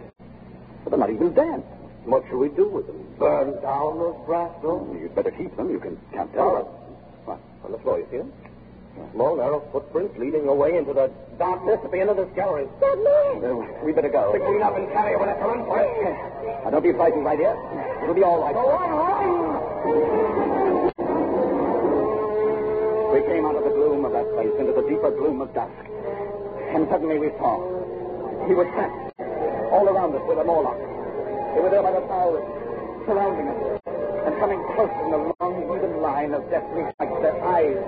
But 0.84 0.92
they're 0.92 1.00
not 1.00 1.10
even 1.10 1.34
damp. 1.34 1.66
What 2.06 2.22
shall 2.30 2.38
we 2.38 2.50
do 2.50 2.70
with 2.70 2.86
them? 2.86 3.02
Burn 3.18 3.60
down 3.60 3.98
those 3.98 4.22
brass 4.28 4.54
doors? 4.62 4.86
You'd 5.02 5.16
better 5.16 5.32
keep 5.32 5.58
them. 5.58 5.72
You 5.72 5.80
can 5.80 5.98
can't 6.14 6.32
tell. 6.34 6.70
What? 7.26 7.42
On 7.66 7.72
the 7.72 7.80
floor, 7.80 7.98
you 7.98 8.06
see 8.12 8.18
them? 8.18 8.32
Small, 9.14 9.38
narrow 9.38 9.66
footprints 9.72 10.16
leading 10.20 10.48
away 10.48 10.78
into 10.78 10.94
the 10.94 11.10
darkness 11.40 11.80
at 11.84 11.90
the 11.90 12.00
end 12.00 12.12
of 12.12 12.18
this 12.18 12.30
gallery. 12.36 12.70
Dudley! 12.80 13.42
Uh, 13.42 13.66
we 13.84 13.94
better 13.94 14.14
go. 14.14 14.30
Clean 14.30 14.62
up 14.62 14.78
and 14.78 14.88
carry 14.94 15.18
when 15.18 15.28
it's 15.28 15.42
run 15.42 15.66
for 15.66 15.82
it. 15.82 15.90
Now, 16.64 16.70
don't 16.70 16.84
be 16.84 16.94
frightened, 16.94 17.24
my 17.24 17.36
dear. 17.36 17.58
It'll 18.04 18.14
be 18.14 18.22
all 18.22 18.46
right. 18.46 18.54
Go 18.54 18.70
on, 18.70 18.90
run! 18.94 19.26
We 23.10 23.26
came 23.26 23.44
out 23.44 23.56
of 23.58 23.64
the 23.66 23.74
gloom 23.74 24.06
of 24.06 24.14
that 24.14 24.30
place 24.38 24.54
into 24.60 24.74
the 24.78 24.86
deeper 24.86 25.10
gloom 25.18 25.42
of 25.42 25.52
dusk. 25.56 25.74
And 26.78 26.88
suddenly 26.94 27.18
we 27.18 27.30
saw. 27.42 27.58
He 28.46 28.54
was 28.54 28.68
trapped. 28.78 29.05
All 29.72 29.88
around 29.90 30.16
us 30.16 30.22
were 30.28 30.36
the 30.36 30.44
Morlocks. 30.44 30.82
They 31.56 31.62
were 31.62 31.70
there 31.70 31.84
by 31.84 31.92
the 31.96 32.04
thousands, 32.08 32.46
surrounding 33.08 33.48
us, 33.48 33.80
and 34.28 34.34
coming 34.40 34.60
close 34.76 34.92
in 35.06 35.14
a 35.14 35.22
long, 35.40 35.54
even 35.72 36.02
line 36.02 36.34
of 36.34 36.44
deathly 36.50 36.84
white, 37.00 37.16
their 37.22 37.38
eyes 37.46 37.80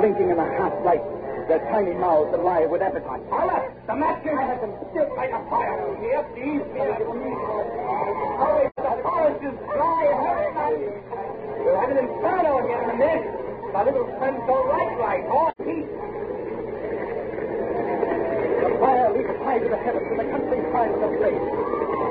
blinking 0.00 0.30
in 0.30 0.36
the 0.36 0.48
half-light, 0.58 1.02
their 1.48 1.62
tiny 1.70 1.94
mouths 1.94 2.34
alive 2.34 2.68
with 2.68 2.82
appetite. 2.82 3.22
Fella, 3.30 3.62
the 3.86 3.94
matches! 3.94 4.34
I 4.36 4.44
have 4.44 4.60
them 4.60 4.74
still 4.90 5.08
like 5.16 5.30
a 5.30 5.40
fire. 5.48 5.96
Here, 6.02 6.22
please. 6.34 6.62
Hurry, 6.76 8.68
the 8.76 8.94
forest 9.02 9.40
is 9.46 9.56
dry. 9.70 10.04
Hurry, 10.20 10.50
man. 10.52 10.74
We'll 11.64 11.80
have 11.80 11.90
an 11.90 11.98
inferno 11.98 12.66
here 12.66 12.82
in 12.82 12.90
a 12.90 12.98
minute. 12.98 13.26
My 13.72 13.82
little 13.84 14.06
friend's 14.18 14.42
all 14.50 14.66
right, 14.66 14.92
right. 14.98 15.24
All 15.30 15.52
peace. 15.62 15.88
The 18.60 18.70
fire 18.82 19.08
leaped 19.16 19.38
high 19.46 19.58
to 19.58 19.68
the 19.68 19.76
heavens, 19.76 20.06
and 20.10 20.18
the 20.20 20.28
country 20.30 20.55
place. 20.84 21.44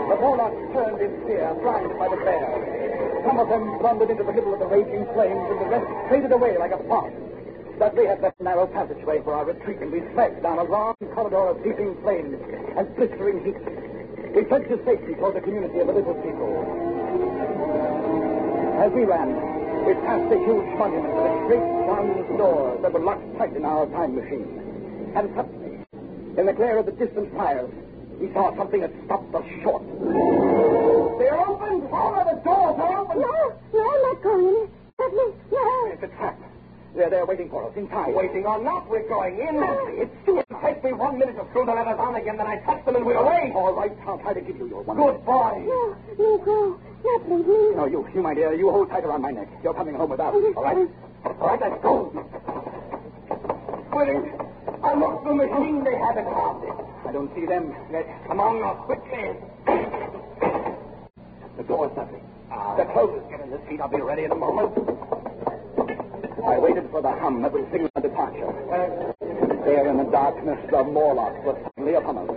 The 0.09 0.17
Morlocks 0.17 0.57
turned 0.73 1.01
in 1.01 1.13
fear, 1.25 1.53
blinded 1.61 1.97
by 1.99 2.09
the 2.09 2.17
glare. 2.17 3.21
Some 3.25 3.37
of 3.37 3.49
them 3.49 3.77
plundered 3.79 4.09
into 4.09 4.23
the 4.23 4.33
middle 4.33 4.53
of 4.53 4.59
the 4.59 4.65
raging 4.65 5.05
flames, 5.13 5.45
and 5.49 5.59
the 5.61 5.69
rest 5.69 5.85
faded 6.09 6.31
away 6.31 6.57
like 6.57 6.71
a 6.71 6.81
fog. 6.89 7.13
Dudley 7.77 8.07
had 8.07 8.21
that 8.23 8.39
narrow 8.41 8.65
passageway 8.67 9.21
for 9.21 9.33
our 9.33 9.45
retreat, 9.45 9.79
and 9.81 9.91
we 9.91 10.01
fled 10.13 10.41
down 10.41 10.59
a 10.59 10.63
long 10.63 10.95
corridor 11.13 11.49
of 11.49 11.61
leaping 11.65 11.93
flames 12.01 12.39
and 12.77 12.95
blistering 12.95 13.43
heat. 13.43 13.59
We 14.33 14.45
fled 14.45 14.67
to 14.69 14.81
safety 14.85 15.13
toward 15.15 15.35
the 15.35 15.41
community 15.41 15.79
of 15.79 15.87
the 15.87 15.93
little 15.93 16.15
people. 16.15 16.49
As 18.81 18.91
we 18.93 19.03
ran, 19.03 19.29
we 19.85 19.93
passed 20.05 20.31
a 20.31 20.39
huge 20.39 20.69
monument 20.79 21.13
with 21.13 21.25
its 21.25 21.41
great 21.47 21.67
bronze 21.85 22.37
door 22.37 22.79
that 22.81 22.91
were 22.93 22.99
locked 22.99 23.37
tight 23.37 23.55
in 23.55 23.65
our 23.65 23.85
time 23.87 24.15
machine. 24.15 25.13
And 25.15 25.29
suddenly, 25.35 25.85
in 26.37 26.45
the 26.45 26.53
glare 26.53 26.77
of 26.77 26.85
the 26.85 26.91
distant 26.91 27.33
fires, 27.35 27.71
we 28.19 28.31
saw 28.33 28.55
something 28.55 28.81
that 28.81 28.91
stopped 29.05 29.33
us 29.35 29.45
short. 29.63 29.83
They're 31.19 31.39
open. 31.39 31.87
Fella, 31.89 32.25
the 32.25 32.41
doors 32.43 32.79
are 32.79 32.99
open. 32.99 33.21
No, 33.21 33.53
no, 33.73 33.81
I'm 33.81 34.01
not 34.01 34.23
going 34.23 34.47
in. 34.47 34.69
Dudley, 34.97 35.29
no. 35.51 35.91
It's 35.91 36.03
a 36.03 36.07
trap. 36.17 36.39
They're 36.95 37.09
there 37.09 37.25
waiting 37.25 37.49
for 37.49 37.69
us 37.69 37.75
inside. 37.75 38.15
Waiting 38.15 38.45
or 38.45 38.63
not, 38.63 38.89
we're 38.89 39.07
going 39.09 39.37
in. 39.39 39.55
No. 39.59 39.87
It's 39.89 40.15
too. 40.25 40.39
It'll 40.39 40.61
take 40.61 40.81
me 40.83 40.93
one 40.93 41.19
minute 41.19 41.35
to 41.35 41.45
screw 41.49 41.65
the 41.65 41.73
letters 41.73 41.99
on 41.99 42.15
again, 42.15 42.37
then 42.37 42.47
I 42.47 42.57
touch 42.63 42.85
them 42.85 42.95
and 42.95 43.05
we're 43.05 43.17
away. 43.19 43.51
All 43.53 43.73
right, 43.73 43.91
I'll 44.07 44.17
try 44.19 44.33
to 44.33 44.39
give 44.41 44.55
you 44.55 44.67
your 44.67 44.81
one. 44.83 44.95
Good 44.95 45.25
boy. 45.25 45.65
No, 45.67 45.97
no, 46.17 46.37
go. 46.39 46.79
Not 47.03 47.29
leave 47.29 47.47
me. 47.47 47.75
No, 47.75 47.85
you, 47.85 48.07
you, 48.15 48.21
my 48.21 48.33
dear, 48.33 48.53
you 48.53 48.71
hold 48.71 48.89
tight 48.89 49.03
around 49.03 49.21
my 49.21 49.31
neck. 49.31 49.49
You're 49.61 49.73
coming 49.73 49.95
home 49.95 50.09
with 50.09 50.21
us. 50.21 50.33
All 50.33 50.63
right? 50.63 50.87
All 51.25 51.47
right, 51.47 51.59
let's 51.59 51.83
go. 51.83 52.11
Quick. 53.91 54.23
Unlock 54.83 55.23
the 55.25 55.33
machine. 55.35 55.83
They 55.83 55.95
have 55.97 56.17
it 56.17 56.27
on. 56.27 56.94
I 57.07 57.11
don't 57.11 57.33
see 57.35 57.45
them. 57.45 57.73
Let's 57.91 58.09
Come 58.27 58.39
on 58.39 58.59
now, 58.61 58.73
quickly. 58.85 59.35
door, 61.67 61.89
Dudley. 61.95 62.21
Ah. 62.51 62.75
The 62.77 62.85
clothes 62.93 63.23
get 63.29 63.41
in 63.41 63.49
the 63.49 63.59
seat. 63.67 63.81
I'll 63.81 63.89
be 63.89 64.01
ready 64.01 64.23
in 64.23 64.31
a 64.31 64.35
moment. 64.35 64.73
I 66.45 66.59
waited 66.59 66.89
for 66.91 67.01
the 67.01 67.11
hum 67.11 67.41
that 67.41 67.51
would 67.51 67.65
signal 67.71 67.89
departure. 68.01 68.53
There 69.65 69.87
in 69.89 69.97
the 69.97 70.03
darkness, 70.11 70.59
the 70.69 70.83
Morlocks 70.83 71.41
were 71.43 71.57
suddenly 71.57 71.95
upon 71.95 72.17
us. 72.21 72.29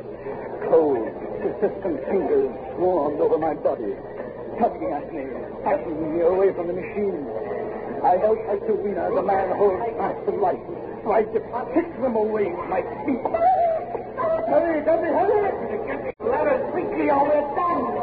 Cold, 0.71 1.05
persistent 1.45 2.01
fingers 2.09 2.49
swarmed 2.77 3.21
over 3.21 3.37
my 3.37 3.53
body, 3.53 3.93
tugging 4.59 4.93
at 4.93 5.13
me, 5.13 5.29
pushing 5.65 6.17
me 6.17 6.25
away 6.25 6.53
from 6.55 6.69
the 6.69 6.73
machine. 6.73 7.29
I 8.03 8.17
held 8.17 8.39
tight 8.49 8.65
to 8.67 8.73
Weena 8.81 9.13
as 9.13 9.17
a 9.19 9.23
man 9.23 9.57
holds 9.57 9.85
fast 10.01 10.25
to 10.25 10.33
life, 10.41 10.65
tried 11.05 11.29
to 11.37 11.41
kick 11.75 11.89
them 12.01 12.17
away 12.17 12.49
with 12.49 12.69
my 12.69 12.81
feet. 13.05 13.68
Hurry, 14.19 14.85
Dudley, 14.85 15.09
hurry! 15.09 15.87
Get 15.87 16.15
the 16.19 16.25
ladders 16.27 16.71
quickly 16.73 17.11
or 17.11 17.23
we're 17.25 17.55
done. 17.55 17.98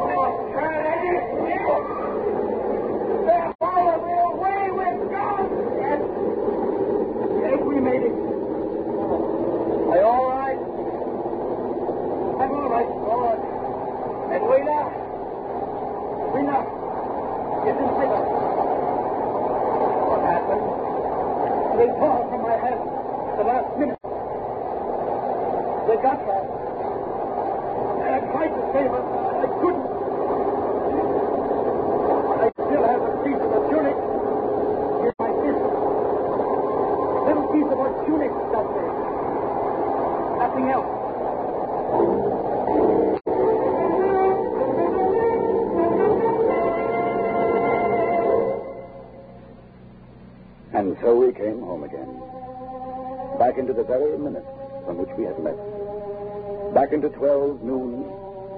Noon, 57.66 58.06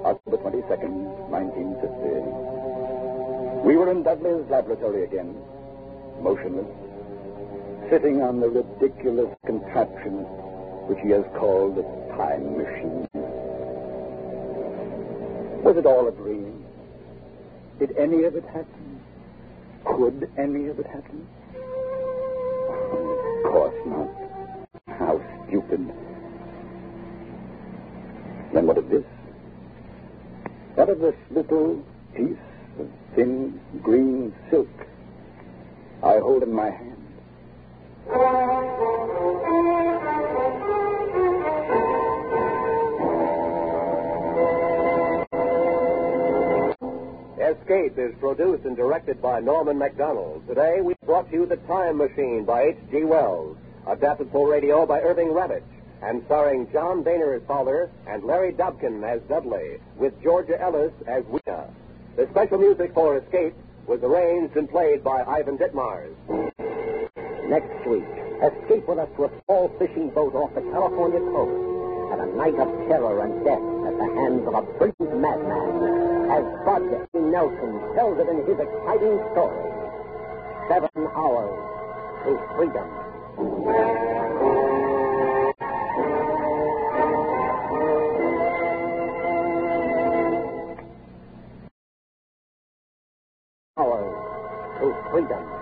October 0.05 0.37
22nd, 0.37 0.93
1950. 1.33 3.65
We 3.67 3.75
were 3.75 3.91
in 3.91 4.03
Dudley's 4.03 4.47
laboratory 4.49 5.03
again, 5.03 5.35
motionless, 6.21 6.67
sitting 7.89 8.21
on 8.21 8.39
the 8.39 8.47
ridiculous 8.49 9.35
contraption 9.45 10.23
which 10.87 10.99
he 11.03 11.09
has 11.09 11.25
called 11.37 11.77
a 11.77 11.83
time 12.17 12.57
machine. 12.57 13.07
Was 15.63 15.75
it 15.77 15.85
all 15.85 16.07
a 16.07 16.11
dream? 16.11 16.63
Did 17.79 17.95
any 17.97 18.23
of 18.23 18.35
it 18.35 18.45
happen? 18.45 18.99
Could 19.85 20.29
any 20.37 20.67
of 20.67 20.79
it 20.79 20.87
happen? 20.87 21.27
Of 22.73 23.43
course 23.51 23.75
not. 23.85 24.09
How 24.97 25.21
stupid. 25.47 25.91
Then 28.53 28.65
what 28.65 28.77
of 28.77 28.89
this? 28.89 29.03
What 30.75 30.89
of 30.89 30.99
this 30.99 31.15
little 31.29 31.83
piece 32.15 32.37
of 32.79 32.87
thin 33.15 33.59
green 33.83 34.33
silk 34.49 34.69
I 36.01 36.17
hold 36.17 36.43
in 36.43 36.53
my 36.53 36.69
hand? 36.71 36.95
Escape 47.39 47.97
is 47.97 48.13
produced 48.19 48.65
and 48.65 48.75
directed 48.75 49.21
by 49.21 49.39
Norman 49.39 49.77
Macdonnell. 49.77 50.41
Today 50.47 50.81
we 50.81 50.95
brought 51.05 51.31
you 51.31 51.45
The 51.45 51.57
Time 51.57 51.97
Machine 51.97 52.45
by 52.45 52.63
H.G. 52.63 53.03
Wells, 53.03 53.57
adapted 53.87 54.31
for 54.31 54.49
radio 54.49 54.85
by 54.85 55.01
Irving 55.01 55.27
Ravetch, 55.29 55.63
and 56.01 56.23
starring 56.25 56.71
John 56.71 57.03
Dehner 57.03 57.35
as 57.35 57.41
Fowler 57.47 57.89
and 58.07 58.23
Larry 58.23 58.53
Dobkin 58.53 59.03
as 59.03 59.21
Dudley, 59.27 59.79
with 59.97 60.13
Georgia 60.23 60.59
Ellis 60.61 60.93
as 61.07 61.23
Weena. 61.25 61.67
The 62.15 62.27
special 62.31 62.57
music 62.57 62.93
for 62.93 63.17
Escape 63.17 63.53
was 63.87 64.01
arranged 64.03 64.55
and 64.55 64.69
played 64.69 65.03
by 65.03 65.23
Ivan 65.23 65.57
Ditmars. 65.57 66.15
Next 67.49 67.87
week, 67.87 68.05
escape 68.39 68.87
with 68.87 68.99
us 68.99 69.09
to 69.17 69.25
a 69.25 69.31
small 69.45 69.69
fishing 69.79 70.09
boat 70.11 70.35
off 70.35 70.53
the 70.53 70.61
California 70.71 71.19
coast 71.19 72.13
and 72.13 72.21
a 72.21 72.35
night 72.37 72.55
of 72.55 72.69
terror 72.87 73.21
and 73.23 73.43
death 73.43 73.65
at 73.89 73.97
the 73.97 74.09
hands 74.15 74.47
of 74.47 74.53
a 74.53 74.61
brilliant 74.77 75.19
madman 75.19 75.99
as 76.29 76.45
A. 76.67 77.19
Nelson 77.19 77.95
tells 77.95 78.19
it 78.19 78.29
in 78.29 78.37
his 78.45 78.59
exciting 78.59 79.17
story. 79.33 79.65
Seven 80.69 81.07
hours 81.15 81.57
to 82.23 82.37
freedom. 82.55 84.28
Freedom. 95.11 95.58